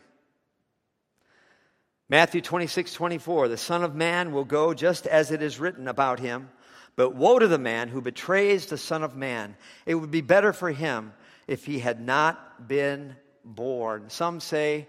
Matthew 2.08 2.40
26, 2.40 2.94
24, 2.94 3.48
the 3.48 3.56
Son 3.56 3.84
of 3.84 3.94
Man 3.94 4.32
will 4.32 4.44
go 4.44 4.74
just 4.74 5.06
as 5.06 5.30
it 5.30 5.42
is 5.42 5.60
written 5.60 5.86
about 5.86 6.18
him. 6.18 6.48
But 6.96 7.14
woe 7.14 7.38
to 7.38 7.48
the 7.48 7.58
man 7.58 7.88
who 7.88 8.00
betrays 8.00 8.66
the 8.66 8.78
Son 8.78 9.02
of 9.02 9.16
Man. 9.16 9.56
It 9.84 9.96
would 9.96 10.10
be 10.10 10.20
better 10.20 10.52
for 10.52 10.70
him 10.70 11.12
if 11.46 11.66
he 11.66 11.78
had 11.78 12.00
not 12.00 12.68
been 12.68 13.16
born. 13.44 14.08
Some 14.08 14.40
say, 14.40 14.88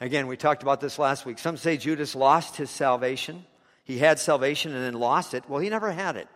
again, 0.00 0.26
we 0.26 0.36
talked 0.36 0.62
about 0.62 0.80
this 0.80 0.98
last 0.98 1.26
week. 1.26 1.38
Some 1.38 1.56
say 1.56 1.76
Judas 1.76 2.14
lost 2.14 2.56
his 2.56 2.70
salvation. 2.70 3.44
He 3.84 3.98
had 3.98 4.18
salvation 4.18 4.74
and 4.74 4.84
then 4.84 4.94
lost 4.94 5.34
it. 5.34 5.48
Well, 5.48 5.60
he 5.60 5.68
never 5.68 5.92
had 5.92 6.16
it. 6.16 6.28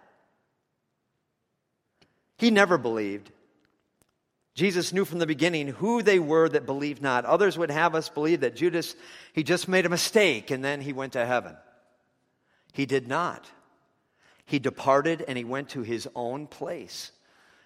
He 2.36 2.50
never 2.50 2.78
believed. 2.78 3.30
Jesus 4.54 4.92
knew 4.92 5.04
from 5.04 5.18
the 5.18 5.26
beginning 5.26 5.68
who 5.68 6.02
they 6.02 6.18
were 6.18 6.48
that 6.48 6.66
believed 6.66 7.02
not. 7.02 7.24
Others 7.24 7.58
would 7.58 7.70
have 7.70 7.94
us 7.94 8.08
believe 8.08 8.40
that 8.40 8.54
Judas, 8.54 8.94
he 9.32 9.42
just 9.42 9.66
made 9.66 9.84
a 9.84 9.88
mistake 9.88 10.50
and 10.50 10.64
then 10.64 10.80
he 10.80 10.92
went 10.92 11.14
to 11.14 11.26
heaven. 11.26 11.56
He 12.72 12.86
did 12.86 13.08
not. 13.08 13.50
He 14.46 14.58
departed 14.58 15.24
and 15.26 15.36
he 15.36 15.44
went 15.44 15.70
to 15.70 15.82
his 15.82 16.08
own 16.14 16.46
place. 16.46 17.10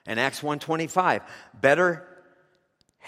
In 0.07 0.19
Acts 0.19 0.43
125, 0.43 1.23
better 1.61 2.07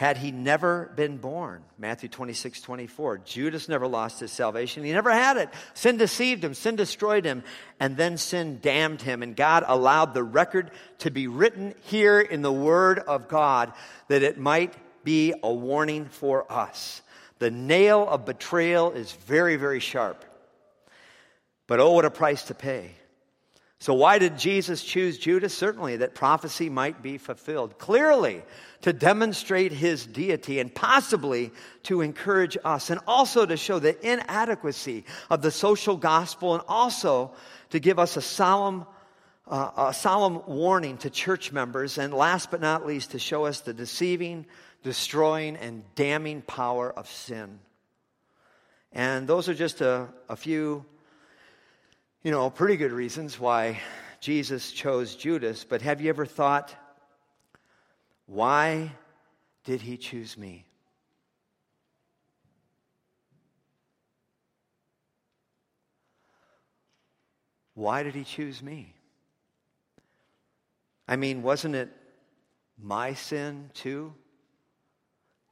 had 0.00 0.16
he 0.16 0.32
never 0.32 0.90
been 0.96 1.18
born. 1.18 1.62
Matthew 1.76 2.08
26, 2.08 2.62
24. 2.62 3.18
Judas 3.18 3.68
never 3.68 3.86
lost 3.86 4.20
his 4.20 4.32
salvation. 4.32 4.82
He 4.82 4.92
never 4.92 5.10
had 5.10 5.36
it. 5.36 5.50
Sin 5.74 5.98
deceived 5.98 6.42
him, 6.42 6.54
sin 6.54 6.74
destroyed 6.74 7.26
him, 7.26 7.42
and 7.78 7.98
then 7.98 8.16
sin 8.16 8.60
damned 8.62 9.02
him. 9.02 9.22
And 9.22 9.36
God 9.36 9.62
allowed 9.68 10.14
the 10.14 10.22
record 10.22 10.70
to 11.00 11.10
be 11.10 11.26
written 11.26 11.74
here 11.82 12.18
in 12.18 12.40
the 12.40 12.50
Word 12.50 12.98
of 13.00 13.28
God 13.28 13.74
that 14.08 14.22
it 14.22 14.38
might 14.38 14.72
be 15.04 15.34
a 15.42 15.52
warning 15.52 16.06
for 16.06 16.50
us. 16.50 17.02
The 17.38 17.50
nail 17.50 18.08
of 18.08 18.24
betrayal 18.24 18.92
is 18.92 19.12
very, 19.12 19.56
very 19.56 19.80
sharp. 19.80 20.24
But 21.66 21.78
oh, 21.78 21.92
what 21.92 22.06
a 22.06 22.10
price 22.10 22.44
to 22.44 22.54
pay. 22.54 22.92
So, 23.80 23.94
why 23.94 24.18
did 24.18 24.36
Jesus 24.36 24.84
choose 24.84 25.16
Judas? 25.16 25.54
Certainly, 25.54 25.96
that 25.98 26.14
prophecy 26.14 26.68
might 26.68 27.00
be 27.02 27.16
fulfilled. 27.16 27.78
Clearly, 27.78 28.42
to 28.82 28.92
demonstrate 28.92 29.72
his 29.72 30.04
deity 30.04 30.60
and 30.60 30.74
possibly 30.74 31.50
to 31.84 32.02
encourage 32.02 32.58
us, 32.62 32.90
and 32.90 33.00
also 33.06 33.46
to 33.46 33.56
show 33.56 33.78
the 33.78 33.98
inadequacy 34.06 35.06
of 35.30 35.40
the 35.40 35.50
social 35.50 35.96
gospel, 35.96 36.54
and 36.54 36.62
also 36.68 37.32
to 37.70 37.80
give 37.80 37.98
us 37.98 38.18
a 38.18 38.22
solemn, 38.22 38.84
uh, 39.48 39.70
a 39.88 39.94
solemn 39.94 40.42
warning 40.46 40.98
to 40.98 41.08
church 41.08 41.50
members, 41.50 41.96
and 41.96 42.12
last 42.12 42.50
but 42.50 42.60
not 42.60 42.86
least, 42.86 43.12
to 43.12 43.18
show 43.18 43.46
us 43.46 43.60
the 43.60 43.72
deceiving, 43.72 44.44
destroying, 44.82 45.56
and 45.56 45.82
damning 45.94 46.42
power 46.42 46.92
of 46.92 47.08
sin. 47.08 47.58
And 48.92 49.26
those 49.26 49.48
are 49.48 49.54
just 49.54 49.80
a, 49.80 50.08
a 50.28 50.36
few 50.36 50.84
you 52.22 52.30
know, 52.30 52.50
pretty 52.50 52.76
good 52.76 52.92
reasons 52.92 53.40
why 53.40 53.80
Jesus 54.20 54.72
chose 54.72 55.16
Judas, 55.16 55.64
but 55.64 55.80
have 55.80 56.02
you 56.02 56.10
ever 56.10 56.26
thought, 56.26 56.74
why 58.26 58.92
did 59.64 59.80
he 59.80 59.96
choose 59.96 60.36
me? 60.36 60.66
Why 67.72 68.02
did 68.02 68.14
he 68.14 68.24
choose 68.24 68.62
me? 68.62 68.94
I 71.08 71.16
mean, 71.16 71.42
wasn't 71.42 71.74
it 71.74 71.88
my 72.78 73.14
sin 73.14 73.70
too 73.72 74.12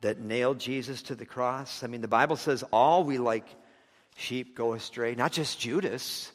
that 0.03 0.21
nailed 0.21 0.59
Jesus 0.59 1.01
to 1.05 1.15
the 1.15 1.25
cross? 1.25 1.83
I 1.83 1.87
mean, 1.87 2.03
the 2.03 2.09
Bible 2.09 2.37
says 2.37 2.63
all 2.71 3.05
we 3.05 3.17
like 3.17 3.47
sheep 4.17 4.55
go 4.55 4.75
astray, 4.75 5.15
not 5.15 5.33
just 5.33 5.59
Judas. 5.59 6.31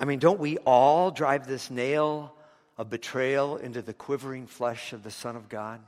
I 0.00 0.06
mean, 0.06 0.18
don't 0.18 0.40
we 0.40 0.56
all 0.58 1.10
drive 1.10 1.46
this 1.46 1.70
nail 1.70 2.34
of 2.78 2.88
betrayal 2.88 3.58
into 3.58 3.82
the 3.82 3.92
quivering 3.92 4.46
flesh 4.46 4.94
of 4.94 5.02
the 5.02 5.10
Son 5.10 5.36
of 5.36 5.50
God? 5.50 5.80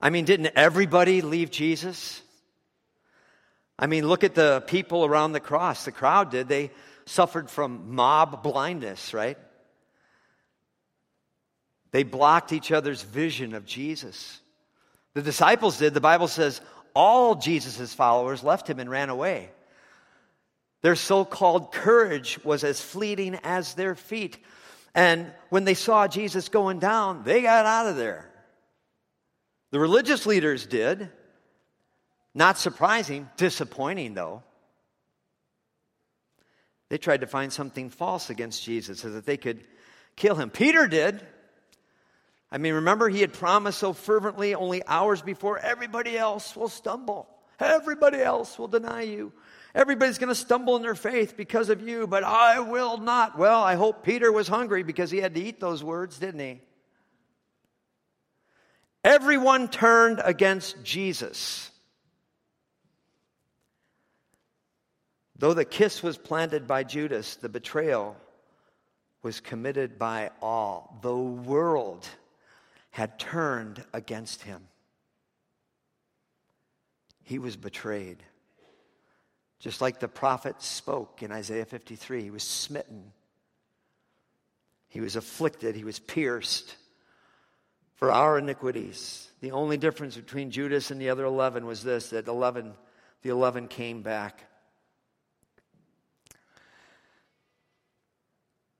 I 0.00 0.10
mean, 0.10 0.24
didn't 0.24 0.52
everybody 0.54 1.20
leave 1.20 1.50
Jesus? 1.50 2.22
I 3.76 3.88
mean, 3.88 4.06
look 4.06 4.22
at 4.22 4.36
the 4.36 4.62
people 4.68 5.04
around 5.04 5.32
the 5.32 5.40
cross. 5.40 5.84
The 5.84 5.90
crowd 5.90 6.30
did. 6.30 6.46
They 6.46 6.70
suffered 7.06 7.50
from 7.50 7.96
mob 7.96 8.44
blindness, 8.44 9.12
right? 9.12 9.36
They 11.90 12.04
blocked 12.04 12.52
each 12.52 12.70
other's 12.70 13.02
vision 13.02 13.54
of 13.54 13.66
Jesus. 13.66 14.40
The 15.14 15.22
disciples 15.22 15.78
did. 15.78 15.94
The 15.94 16.00
Bible 16.00 16.28
says 16.28 16.60
all 16.94 17.34
Jesus' 17.34 17.92
followers 17.92 18.44
left 18.44 18.70
him 18.70 18.78
and 18.78 18.88
ran 18.88 19.08
away. 19.08 19.50
Their 20.82 20.96
so 20.96 21.24
called 21.24 21.72
courage 21.72 22.42
was 22.44 22.64
as 22.64 22.80
fleeting 22.80 23.38
as 23.42 23.74
their 23.74 23.94
feet. 23.94 24.38
And 24.94 25.32
when 25.50 25.64
they 25.64 25.74
saw 25.74 26.08
Jesus 26.08 26.48
going 26.48 26.78
down, 26.78 27.24
they 27.24 27.42
got 27.42 27.66
out 27.66 27.88
of 27.88 27.96
there. 27.96 28.30
The 29.70 29.80
religious 29.80 30.26
leaders 30.26 30.66
did. 30.66 31.10
Not 32.34 32.58
surprising, 32.58 33.28
disappointing 33.36 34.14
though. 34.14 34.42
They 36.88 36.98
tried 36.98 37.20
to 37.20 37.26
find 37.26 37.52
something 37.52 37.90
false 37.90 38.30
against 38.30 38.64
Jesus 38.64 39.00
so 39.00 39.10
that 39.10 39.26
they 39.26 39.36
could 39.36 39.64
kill 40.16 40.34
him. 40.34 40.50
Peter 40.50 40.86
did. 40.86 41.26
I 42.50 42.58
mean, 42.58 42.74
remember, 42.74 43.08
he 43.08 43.20
had 43.20 43.32
promised 43.32 43.78
so 43.78 43.92
fervently 43.92 44.54
only 44.54 44.82
hours 44.86 45.20
before 45.20 45.58
everybody 45.58 46.16
else 46.16 46.56
will 46.56 46.68
stumble, 46.68 47.28
everybody 47.60 48.18
else 48.18 48.58
will 48.58 48.68
deny 48.68 49.02
you. 49.02 49.32
Everybody's 49.78 50.18
going 50.18 50.28
to 50.28 50.34
stumble 50.34 50.74
in 50.74 50.82
their 50.82 50.96
faith 50.96 51.36
because 51.36 51.70
of 51.70 51.88
you, 51.88 52.08
but 52.08 52.24
I 52.24 52.58
will 52.58 52.96
not. 52.98 53.38
Well, 53.38 53.62
I 53.62 53.76
hope 53.76 54.02
Peter 54.02 54.32
was 54.32 54.48
hungry 54.48 54.82
because 54.82 55.08
he 55.08 55.18
had 55.18 55.36
to 55.36 55.40
eat 55.40 55.60
those 55.60 55.84
words, 55.84 56.18
didn't 56.18 56.40
he? 56.40 56.60
Everyone 59.04 59.68
turned 59.68 60.20
against 60.24 60.82
Jesus. 60.82 61.70
Though 65.36 65.54
the 65.54 65.64
kiss 65.64 66.02
was 66.02 66.18
planted 66.18 66.66
by 66.66 66.82
Judas, 66.82 67.36
the 67.36 67.48
betrayal 67.48 68.16
was 69.22 69.38
committed 69.38 69.96
by 69.96 70.32
all. 70.42 70.98
The 71.02 71.16
world 71.16 72.04
had 72.90 73.16
turned 73.20 73.84
against 73.92 74.42
him. 74.42 74.66
He 77.22 77.38
was 77.38 77.56
betrayed. 77.56 78.24
Just 79.58 79.80
like 79.80 79.98
the 79.98 80.08
prophet 80.08 80.62
spoke 80.62 81.22
in 81.22 81.32
Isaiah 81.32 81.64
53, 81.64 82.22
he 82.22 82.30
was 82.30 82.44
smitten, 82.44 83.12
he 84.88 85.00
was 85.00 85.16
afflicted, 85.16 85.74
he 85.74 85.84
was 85.84 85.98
pierced 85.98 86.76
for 87.96 88.12
our 88.12 88.38
iniquities. 88.38 89.28
The 89.40 89.50
only 89.50 89.76
difference 89.76 90.16
between 90.16 90.50
Judas 90.50 90.90
and 90.90 91.00
the 91.00 91.10
other 91.10 91.24
11 91.24 91.66
was 91.66 91.82
this 91.82 92.10
that 92.10 92.28
11, 92.28 92.74
the 93.22 93.30
11 93.30 93.68
came 93.68 94.02
back. 94.02 94.44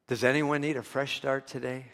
Does 0.06 0.24
anyone 0.24 0.60
need 0.62 0.76
a 0.76 0.82
fresh 0.82 1.16
start 1.16 1.46
today? 1.46 1.86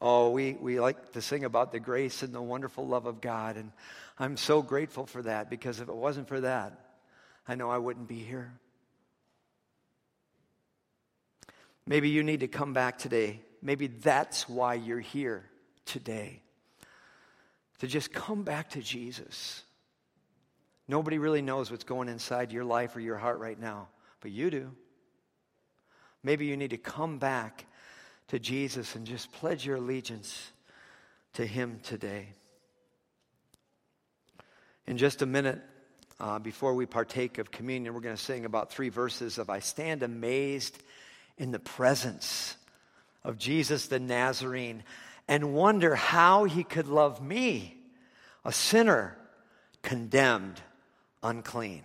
Oh, 0.00 0.30
we, 0.30 0.52
we 0.52 0.80
like 0.80 1.12
to 1.12 1.22
sing 1.22 1.44
about 1.44 1.72
the 1.72 1.80
grace 1.80 2.22
and 2.22 2.34
the 2.34 2.42
wonderful 2.42 2.86
love 2.86 3.06
of 3.06 3.20
God. 3.20 3.56
And 3.56 3.72
I'm 4.18 4.36
so 4.36 4.62
grateful 4.62 5.06
for 5.06 5.22
that 5.22 5.48
because 5.48 5.80
if 5.80 5.88
it 5.88 5.94
wasn't 5.94 6.28
for 6.28 6.40
that, 6.40 6.78
I 7.46 7.54
know 7.54 7.70
I 7.70 7.78
wouldn't 7.78 8.08
be 8.08 8.18
here. 8.18 8.52
Maybe 11.86 12.08
you 12.08 12.22
need 12.22 12.40
to 12.40 12.48
come 12.48 12.72
back 12.72 12.98
today. 12.98 13.40
Maybe 13.62 13.86
that's 13.86 14.48
why 14.48 14.74
you're 14.74 15.00
here 15.00 15.44
today. 15.84 16.40
To 17.80 17.86
just 17.86 18.12
come 18.12 18.42
back 18.42 18.70
to 18.70 18.80
Jesus. 18.80 19.62
Nobody 20.88 21.18
really 21.18 21.42
knows 21.42 21.70
what's 21.70 21.84
going 21.84 22.08
inside 22.08 22.52
your 22.52 22.64
life 22.64 22.94
or 22.96 23.00
your 23.00 23.16
heart 23.16 23.38
right 23.38 23.58
now, 23.58 23.88
but 24.20 24.30
you 24.30 24.50
do. 24.50 24.70
Maybe 26.22 26.46
you 26.46 26.56
need 26.56 26.70
to 26.70 26.78
come 26.78 27.18
back 27.18 27.66
to 28.28 28.38
Jesus 28.38 28.94
and 28.94 29.06
just 29.06 29.30
pledge 29.32 29.66
your 29.66 29.76
allegiance 29.76 30.52
to 31.34 31.46
Him 31.46 31.80
today. 31.82 32.28
In 34.86 34.98
just 34.98 35.22
a 35.22 35.26
minute, 35.26 35.60
uh, 36.20 36.38
before 36.38 36.74
we 36.74 36.86
partake 36.86 37.38
of 37.38 37.50
communion, 37.50 37.94
we're 37.94 38.00
going 38.00 38.16
to 38.16 38.22
sing 38.22 38.44
about 38.44 38.70
three 38.70 38.88
verses 38.88 39.38
of 39.38 39.50
I 39.50 39.58
Stand 39.60 40.02
Amazed 40.02 40.80
in 41.38 41.50
the 41.50 41.58
Presence 41.58 42.56
of 43.24 43.38
Jesus 43.38 43.86
the 43.86 43.98
Nazarene 43.98 44.84
and 45.26 45.54
wonder 45.54 45.94
how 45.94 46.44
He 46.44 46.64
could 46.64 46.86
love 46.86 47.22
me, 47.22 47.76
a 48.44 48.52
sinner, 48.52 49.16
condemned, 49.82 50.60
unclean. 51.22 51.82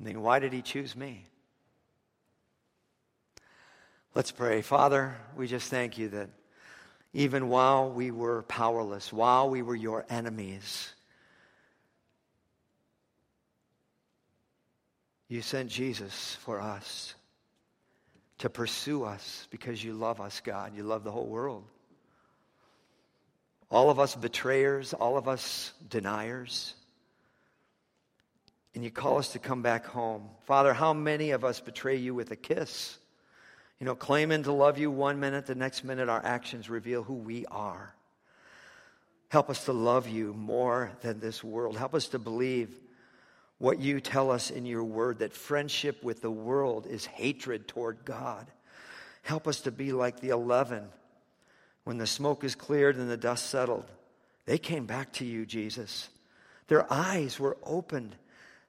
I 0.00 0.04
mean, 0.04 0.22
why 0.22 0.38
did 0.38 0.52
He 0.52 0.62
choose 0.62 0.96
me? 0.96 1.26
Let's 4.14 4.30
pray. 4.30 4.62
Father, 4.62 5.16
we 5.36 5.48
just 5.48 5.68
thank 5.68 5.98
you 5.98 6.08
that 6.10 6.30
even 7.12 7.48
while 7.48 7.90
we 7.90 8.12
were 8.12 8.42
powerless, 8.44 9.12
while 9.12 9.50
we 9.50 9.60
were 9.60 9.74
your 9.74 10.06
enemies, 10.08 10.92
you 15.28 15.42
sent 15.42 15.68
Jesus 15.68 16.36
for 16.42 16.60
us 16.60 17.16
to 18.38 18.48
pursue 18.48 19.02
us 19.02 19.48
because 19.50 19.82
you 19.82 19.94
love 19.94 20.20
us, 20.20 20.40
God. 20.40 20.76
You 20.76 20.84
love 20.84 21.02
the 21.02 21.10
whole 21.10 21.26
world. 21.26 21.64
All 23.68 23.90
of 23.90 23.98
us 23.98 24.14
betrayers, 24.14 24.92
all 24.92 25.16
of 25.16 25.26
us 25.26 25.72
deniers. 25.88 26.74
And 28.76 28.84
you 28.84 28.92
call 28.92 29.18
us 29.18 29.32
to 29.32 29.40
come 29.40 29.62
back 29.62 29.86
home. 29.86 30.28
Father, 30.44 30.72
how 30.72 30.92
many 30.92 31.32
of 31.32 31.44
us 31.44 31.58
betray 31.58 31.96
you 31.96 32.14
with 32.14 32.30
a 32.30 32.36
kiss? 32.36 32.98
You 33.84 33.90
know, 33.90 33.96
claiming 33.96 34.44
to 34.44 34.52
love 34.52 34.78
you 34.78 34.90
one 34.90 35.20
minute, 35.20 35.44
the 35.44 35.54
next 35.54 35.84
minute 35.84 36.08
our 36.08 36.24
actions 36.24 36.70
reveal 36.70 37.02
who 37.02 37.12
we 37.12 37.44
are. 37.44 37.94
Help 39.28 39.50
us 39.50 39.66
to 39.66 39.74
love 39.74 40.08
you 40.08 40.32
more 40.32 40.90
than 41.02 41.20
this 41.20 41.44
world. 41.44 41.76
Help 41.76 41.94
us 41.94 42.08
to 42.08 42.18
believe 42.18 42.80
what 43.58 43.80
you 43.80 44.00
tell 44.00 44.30
us 44.30 44.50
in 44.50 44.64
your 44.64 44.84
word 44.84 45.18
that 45.18 45.34
friendship 45.34 46.02
with 46.02 46.22
the 46.22 46.30
world 46.30 46.86
is 46.86 47.04
hatred 47.04 47.68
toward 47.68 48.06
God. 48.06 48.46
Help 49.20 49.46
us 49.46 49.60
to 49.60 49.70
be 49.70 49.92
like 49.92 50.18
the 50.18 50.30
11 50.30 50.88
when 51.82 51.98
the 51.98 52.06
smoke 52.06 52.42
is 52.42 52.54
cleared 52.54 52.96
and 52.96 53.10
the 53.10 53.18
dust 53.18 53.50
settled. 53.50 53.84
They 54.46 54.56
came 54.56 54.86
back 54.86 55.12
to 55.14 55.26
you, 55.26 55.44
Jesus. 55.44 56.08
Their 56.68 56.90
eyes 56.90 57.38
were 57.38 57.58
opened. 57.62 58.16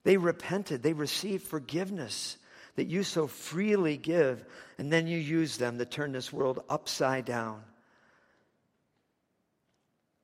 They 0.04 0.18
repented. 0.18 0.84
They 0.84 0.92
received 0.92 1.48
forgiveness 1.48 2.36
that 2.76 2.88
you 2.88 3.04
so 3.04 3.28
freely 3.28 3.98
give, 3.98 4.44
and 4.78 4.92
then 4.92 5.08
you 5.08 5.18
use 5.18 5.58
them 5.58 5.78
to 5.78 5.86
turn 5.86 6.12
this 6.12 6.32
world 6.32 6.64
upside 6.70 7.26
down. 7.26 7.62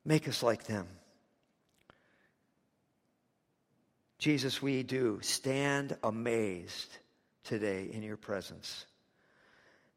Make 0.04 0.28
us 0.28 0.42
like 0.42 0.64
them. 0.64 0.86
Jesus, 4.18 4.62
we 4.62 4.82
do 4.82 5.18
stand 5.22 5.96
amazed 6.02 6.96
today 7.44 7.88
in 7.92 8.02
your 8.02 8.16
presence 8.16 8.86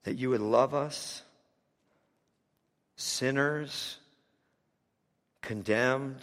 that 0.04 0.16
you 0.16 0.30
would 0.30 0.42
love 0.42 0.74
us, 0.74 1.24
sinners, 2.96 3.98
condemned, 5.42 6.22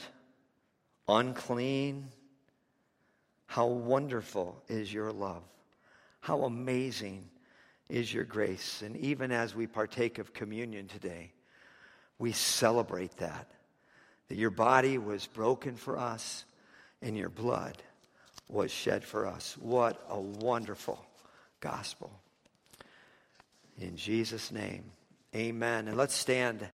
unclean. 1.08 2.08
How 3.46 3.66
wonderful 3.66 4.62
is 4.68 4.92
your 4.92 5.12
love. 5.12 5.42
How 6.22 6.44
amazing 6.44 7.28
is 7.90 8.12
your 8.12 8.24
grace. 8.24 8.82
And 8.82 8.96
even 8.96 9.32
as 9.32 9.54
we 9.54 9.66
partake 9.66 10.18
of 10.18 10.32
communion 10.32 10.87
today, 10.87 11.32
we 12.18 12.30
celebrate 12.32 13.16
that. 13.18 13.50
That 14.28 14.38
your 14.38 14.50
body 14.50 14.98
was 14.98 15.26
broken 15.26 15.74
for 15.76 15.98
us 15.98 16.44
and 17.02 17.18
your 17.18 17.28
blood 17.28 17.76
was 18.48 18.70
shed 18.70 19.02
for 19.02 19.26
us. 19.26 19.56
What 19.58 20.00
a 20.08 20.20
wonderful 20.20 21.04
gospel. 21.61 22.11
In 23.80 23.96
Jesus' 23.96 24.52
name, 24.52 24.85
amen. 25.35 25.88
And 25.88 25.96
let's 25.96 26.14
stand. 26.14 26.68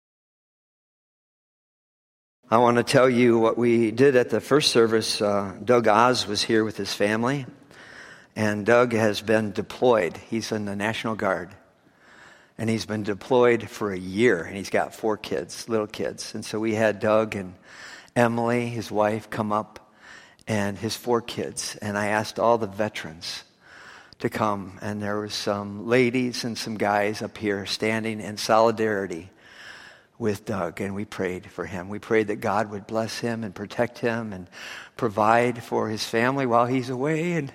I 2.51 2.57
want 2.59 2.79
to 2.79 2.83
tell 2.83 3.11
you 3.11 3.39
what 3.39 3.59
we 3.59 3.91
did 3.91 4.17
at 4.17 4.31
the 4.31 4.41
first 4.41 4.73
service. 4.73 5.21
Uh, 5.21 5.55
Doug 5.63 5.87
Oz 5.87 6.27
was 6.27 6.43
here 6.43 6.65
with 6.65 6.79
his 6.79 6.95
family, 6.95 7.45
and 8.37 8.67
Doug 8.67 8.93
has 8.93 9.21
been 9.21 9.53
deployed. 9.53 10.17
He's 10.17 10.53
in 10.53 10.65
the 10.65 10.77
National 10.77 11.15
Guard, 11.15 11.51
and 12.59 12.69
he's 12.69 12.87
been 12.87 13.03
deployed 13.03 13.69
for 13.69 13.93
a 13.93 13.99
year, 13.99 14.43
and 14.43 14.57
he's 14.57 14.71
got 14.71 14.95
four 14.95 15.17
kids, 15.17 15.69
little 15.69 15.87
kids. 15.87 16.35
And 16.35 16.45
so 16.45 16.59
we 16.59 16.75
had 16.75 17.01
Doug 17.01 17.37
and 17.37 17.55
Emily, 18.17 18.69
his 18.69 18.91
wife, 18.91 19.31
come 19.31 19.53
up 19.53 19.93
and 20.47 20.79
his 20.79 20.97
four 20.97 21.21
kids. 21.21 21.77
And 21.81 21.97
I 21.97 22.09
asked 22.09 22.39
all 22.39 22.59
the 22.59 22.67
veterans 22.67 23.45
to 24.21 24.29
come. 24.29 24.79
And 24.81 25.03
there 25.03 25.21
was 25.21 25.35
some 25.35 25.89
ladies 25.89 26.45
and 26.45 26.57
some 26.57 26.77
guys 26.77 27.23
up 27.23 27.37
here 27.39 27.67
standing 27.67 28.21
in 28.21 28.37
solidarity 28.37 29.31
with 30.19 30.45
Doug. 30.45 30.81
And 30.81 30.95
we 30.95 31.05
prayed 31.05 31.51
for 31.51 31.67
him. 31.67 31.89
We 31.89 31.99
prayed 31.99 32.29
that 32.29 32.37
God 32.37 32.71
would 32.71 32.87
bless 32.87 33.19
him 33.19 33.43
and 33.43 33.55
protect 33.55 33.99
him 33.99 34.33
and 34.33 34.49
provide 34.97 35.63
for 35.63 35.89
his 35.89 36.05
family 36.05 36.47
while 36.47 36.67
he's 36.67 36.91
away. 36.91 37.33
And 37.33 37.53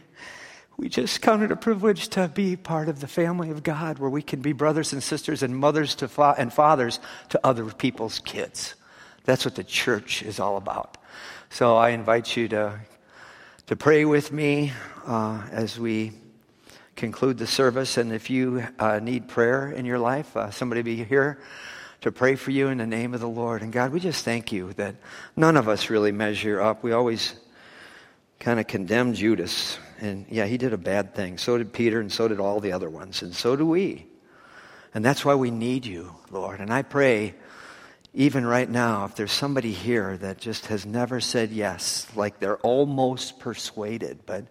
we 0.80 0.88
just 0.88 1.22
count 1.22 1.44
it 1.44 1.52
a 1.52 1.58
privilege 1.58 2.08
to 2.08 2.30
be 2.30 2.56
part 2.56 2.88
of 2.88 3.02
the 3.02 3.08
family 3.08 3.50
of 3.50 3.64
God 3.64 4.00
where 4.00 4.10
we 4.10 4.22
can 4.22 4.40
be 4.40 4.54
brothers 4.54 4.94
and 4.94 5.04
sisters 5.04 5.44
and 5.44 5.54
mothers 5.54 5.94
to 5.96 6.08
fa- 6.08 6.36
and 6.38 6.54
fathers 6.54 7.02
to 7.30 7.40
other 7.44 7.66
people's 7.66 8.20
kids. 8.20 8.76
That's 9.26 9.44
what 9.44 9.56
the 9.56 9.64
church 9.66 10.24
is 10.24 10.40
all 10.40 10.56
about. 10.56 10.98
So 11.50 11.76
I 11.76 11.90
invite 11.90 12.38
you 12.38 12.48
to, 12.48 12.80
to 13.68 13.76
pray 13.76 14.06
with 14.06 14.32
me 14.32 14.72
uh, 15.06 15.44
as 15.52 15.78
we 15.78 16.14
conclude 16.96 17.40
the 17.40 17.48
service. 17.48 17.98
And 17.98 18.14
if 18.14 18.30
you 18.30 18.64
uh, 18.80 19.00
need 19.00 19.28
prayer 19.28 19.70
in 19.70 19.86
your 19.86 20.00
life, 20.00 20.38
uh, 20.38 20.50
somebody 20.50 20.82
be 20.82 21.04
here 21.04 21.42
to 22.00 22.12
pray 22.14 22.36
for 22.36 22.52
you 22.52 22.70
in 22.70 22.78
the 22.78 22.88
name 22.88 23.14
of 23.14 23.20
the 23.20 23.28
Lord. 23.28 23.64
And 23.64 23.74
God, 23.74 23.92
we 23.92 24.00
just 24.00 24.24
thank 24.24 24.54
you 24.54 24.72
that 24.74 24.96
none 25.36 25.58
of 25.58 25.68
us 25.68 25.90
really 25.90 26.14
measure 26.14 26.62
up. 26.62 26.84
We 26.84 26.94
always 26.94 27.36
kind 28.40 28.62
of 28.62 28.68
condemn 28.68 29.14
Judas. 29.14 29.78
And 30.00 30.26
yeah, 30.30 30.46
he 30.46 30.58
did 30.58 30.74
a 30.74 30.78
bad 30.78 31.14
thing. 31.14 31.38
So 31.38 31.58
did 31.58 31.74
Peter, 31.74 32.00
and 32.00 32.12
so 32.12 32.28
did 32.28 32.40
all 32.40 32.60
the 32.60 32.72
other 32.72 32.90
ones. 32.90 33.22
And 33.22 33.36
so 33.36 33.56
do 33.56 33.66
we. 33.66 34.06
And 34.94 35.06
that's 35.06 35.24
why 35.24 35.36
we 35.36 35.52
need 35.52 35.86
you, 35.86 36.16
Lord. 36.32 36.60
And 36.60 36.74
I 36.74 36.82
pray 36.82 37.36
even 38.14 38.44
right 38.46 38.70
now, 38.70 39.06
if 39.06 39.16
there's 39.16 39.32
somebody 39.32 39.72
here 39.72 40.18
that 40.18 40.40
just 40.40 40.66
has 40.68 40.86
never 40.86 41.20
said 41.20 41.52
yes, 41.52 42.08
like 42.16 42.40
they're 42.40 42.58
almost 42.58 43.40
persuaded, 43.40 44.20
but 44.26 44.46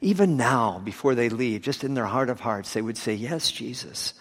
even 0.00 0.36
now, 0.36 0.80
before 0.84 1.14
they 1.14 1.28
leave, 1.28 1.62
just 1.62 1.84
in 1.84 1.94
their 1.94 2.06
heart 2.06 2.28
of 2.28 2.40
hearts, 2.40 2.72
they 2.72 2.82
would 2.82 2.98
say, 2.98 3.14
Yes, 3.14 3.50
Jesus, 3.52 4.14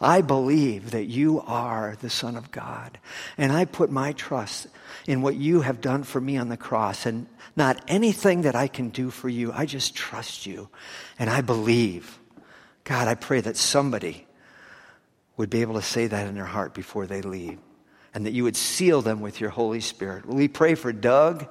I 0.00 0.20
believe 0.20 0.92
that 0.92 1.06
you 1.06 1.40
are 1.40 1.96
the 2.00 2.10
Son 2.10 2.36
of 2.36 2.50
God. 2.50 2.98
And 3.36 3.52
I 3.52 3.64
put 3.64 3.90
my 3.90 4.12
trust 4.12 4.68
in 5.06 5.22
what 5.22 5.34
you 5.34 5.62
have 5.62 5.80
done 5.80 6.04
for 6.04 6.20
me 6.20 6.36
on 6.36 6.48
the 6.48 6.56
cross 6.56 7.06
and 7.06 7.26
not 7.56 7.82
anything 7.88 8.42
that 8.42 8.54
I 8.54 8.68
can 8.68 8.90
do 8.90 9.10
for 9.10 9.28
you. 9.28 9.52
I 9.52 9.66
just 9.66 9.94
trust 9.94 10.46
you 10.46 10.68
and 11.18 11.28
I 11.28 11.40
believe. 11.40 12.18
God, 12.84 13.08
I 13.08 13.14
pray 13.14 13.40
that 13.40 13.56
somebody 13.56 14.26
would 15.36 15.50
be 15.50 15.62
able 15.62 15.74
to 15.74 15.82
say 15.82 16.06
that 16.06 16.26
in 16.26 16.34
their 16.34 16.44
heart 16.44 16.74
before 16.74 17.06
they 17.06 17.22
leave 17.22 17.58
and 18.14 18.24
that 18.26 18.32
you 18.32 18.44
would 18.44 18.56
seal 18.56 19.02
them 19.02 19.20
with 19.20 19.40
your 19.40 19.50
Holy 19.50 19.80
Spirit. 19.80 20.26
We 20.26 20.48
pray 20.48 20.74
for 20.74 20.92
Doug 20.92 21.46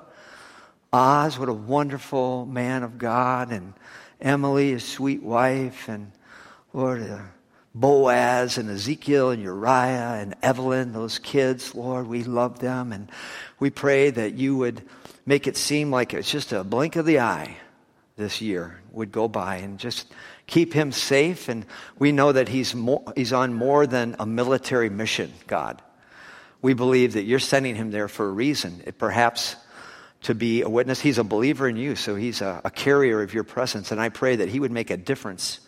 Oz? 0.94 1.38
What 1.38 1.50
a 1.50 1.54
wonderful 1.54 2.46
man 2.46 2.84
of 2.84 2.98
God, 2.98 3.52
and 3.52 3.74
Emily, 4.22 4.72
his 4.72 4.86
sweet 4.86 5.22
wife, 5.22 5.90
and 5.90 6.12
Lord, 6.74 7.02
uh, 7.02 7.20
Boaz 7.80 8.58
and 8.58 8.70
Ezekiel 8.70 9.32
and 9.32 9.42
Uriah 9.42 10.18
and 10.20 10.36
Evelyn, 10.42 10.94
those 10.94 11.20
kids, 11.20 11.76
Lord, 11.76 12.08
we 12.08 12.24
love 12.24 12.60
them. 12.60 12.92
And 12.92 13.10
we 13.60 13.70
pray 13.70 14.10
that 14.10 14.34
you 14.34 14.58
would 14.58 14.82
make 15.26 15.48
it 15.48 15.58
seem 15.58 15.92
like 15.92 16.13
it's 16.13 16.32
just 16.32 16.52
a 16.52 16.63
blink 16.63 16.96
of 16.96 17.06
the 17.06 17.20
eye 17.20 17.58
this 18.16 18.42
year 18.42 18.80
would 18.92 19.12
go 19.12 19.28
by 19.28 19.58
and 19.58 19.78
just 19.78 20.12
keep 20.48 20.74
him 20.74 20.92
safe. 20.92 21.50
And 21.50 21.66
we 22.00 22.12
know 22.12 22.32
that 22.32 22.48
he's, 22.48 22.74
more, 22.74 23.04
he's 23.16 23.34
on 23.34 23.54
more 23.54 23.86
than 23.86 24.16
a 24.20 24.26
military 24.26 24.90
mission, 24.90 25.32
God 25.46 25.82
we 26.62 26.74
believe 26.74 27.13
that 27.13 27.24
you're 27.24 27.40
sending 27.40 27.76
him 27.76 27.92
there 27.92 28.08
for 28.08 28.28
a 28.28 28.32
reason, 28.32 28.82
perhaps 28.98 29.56
to 30.24 30.34
be 30.34 30.62
a 30.62 30.70
witness. 30.70 31.00
He's 31.00 31.18
a 31.18 31.24
believer 31.24 31.68
in 31.70 31.78
you, 31.78 31.96
so 31.96 32.16
he's 32.16 32.42
a, 32.42 32.62
a, 32.63 32.72
carrier 32.72 33.22
of 33.22 33.34
your 33.34 33.44
presence. 33.44 33.92
And 33.92 34.02
I 34.02 34.10
pray 34.10 34.38
that 34.38 34.50
he 34.50 34.60
would 34.60 34.72
make 34.72 34.90
a 34.90 34.98
difference 34.98 35.60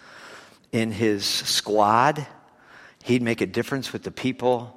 in 0.71 0.91
his 0.91 1.25
squad, 1.25 2.25
he'd 3.03 3.21
make 3.21 3.41
a 3.41 3.45
difference 3.45 3.91
with 3.91 4.03
the 4.03 4.11
people 4.11 4.75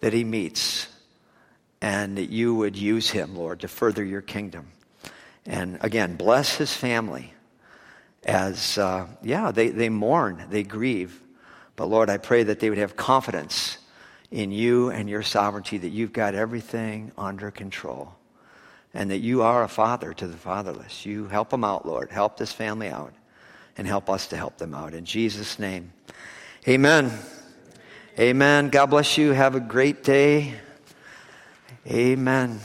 that 0.00 0.12
he 0.12 0.24
meets, 0.24 0.88
and 1.80 2.18
that 2.18 2.30
you 2.30 2.54
would 2.54 2.76
use 2.76 3.10
him, 3.10 3.36
Lord, 3.36 3.60
to 3.60 3.68
further 3.68 4.04
your 4.04 4.22
kingdom. 4.22 4.68
And 5.44 5.78
again, 5.80 6.16
bless 6.16 6.56
his 6.56 6.72
family 6.74 7.32
as, 8.24 8.76
uh, 8.78 9.06
yeah, 9.22 9.52
they, 9.52 9.68
they 9.68 9.88
mourn, 9.88 10.44
they 10.50 10.62
grieve. 10.62 11.22
But 11.76 11.86
Lord, 11.86 12.10
I 12.10 12.18
pray 12.18 12.42
that 12.44 12.60
they 12.60 12.68
would 12.68 12.78
have 12.78 12.96
confidence 12.96 13.78
in 14.30 14.50
you 14.50 14.90
and 14.90 15.08
your 15.08 15.22
sovereignty 15.22 15.78
that 15.78 15.90
you've 15.90 16.12
got 16.12 16.34
everything 16.34 17.12
under 17.16 17.50
control 17.50 18.14
and 18.92 19.10
that 19.10 19.18
you 19.18 19.42
are 19.42 19.62
a 19.62 19.68
father 19.68 20.12
to 20.14 20.26
the 20.26 20.36
fatherless. 20.36 21.06
You 21.06 21.28
help 21.28 21.50
them 21.50 21.64
out, 21.64 21.86
Lord. 21.86 22.10
Help 22.10 22.36
this 22.36 22.52
family 22.52 22.88
out 22.88 23.12
and 23.76 23.86
help 23.86 24.08
us 24.08 24.26
to 24.28 24.36
help 24.36 24.58
them 24.58 24.74
out. 24.74 24.94
In 24.94 25.04
Jesus' 25.04 25.58
name, 25.58 25.92
amen. 26.66 27.12
Amen. 28.18 28.70
God 28.70 28.86
bless 28.86 29.18
you. 29.18 29.32
Have 29.32 29.54
a 29.54 29.60
great 29.60 30.02
day. 30.02 30.54
Amen. 31.86 32.60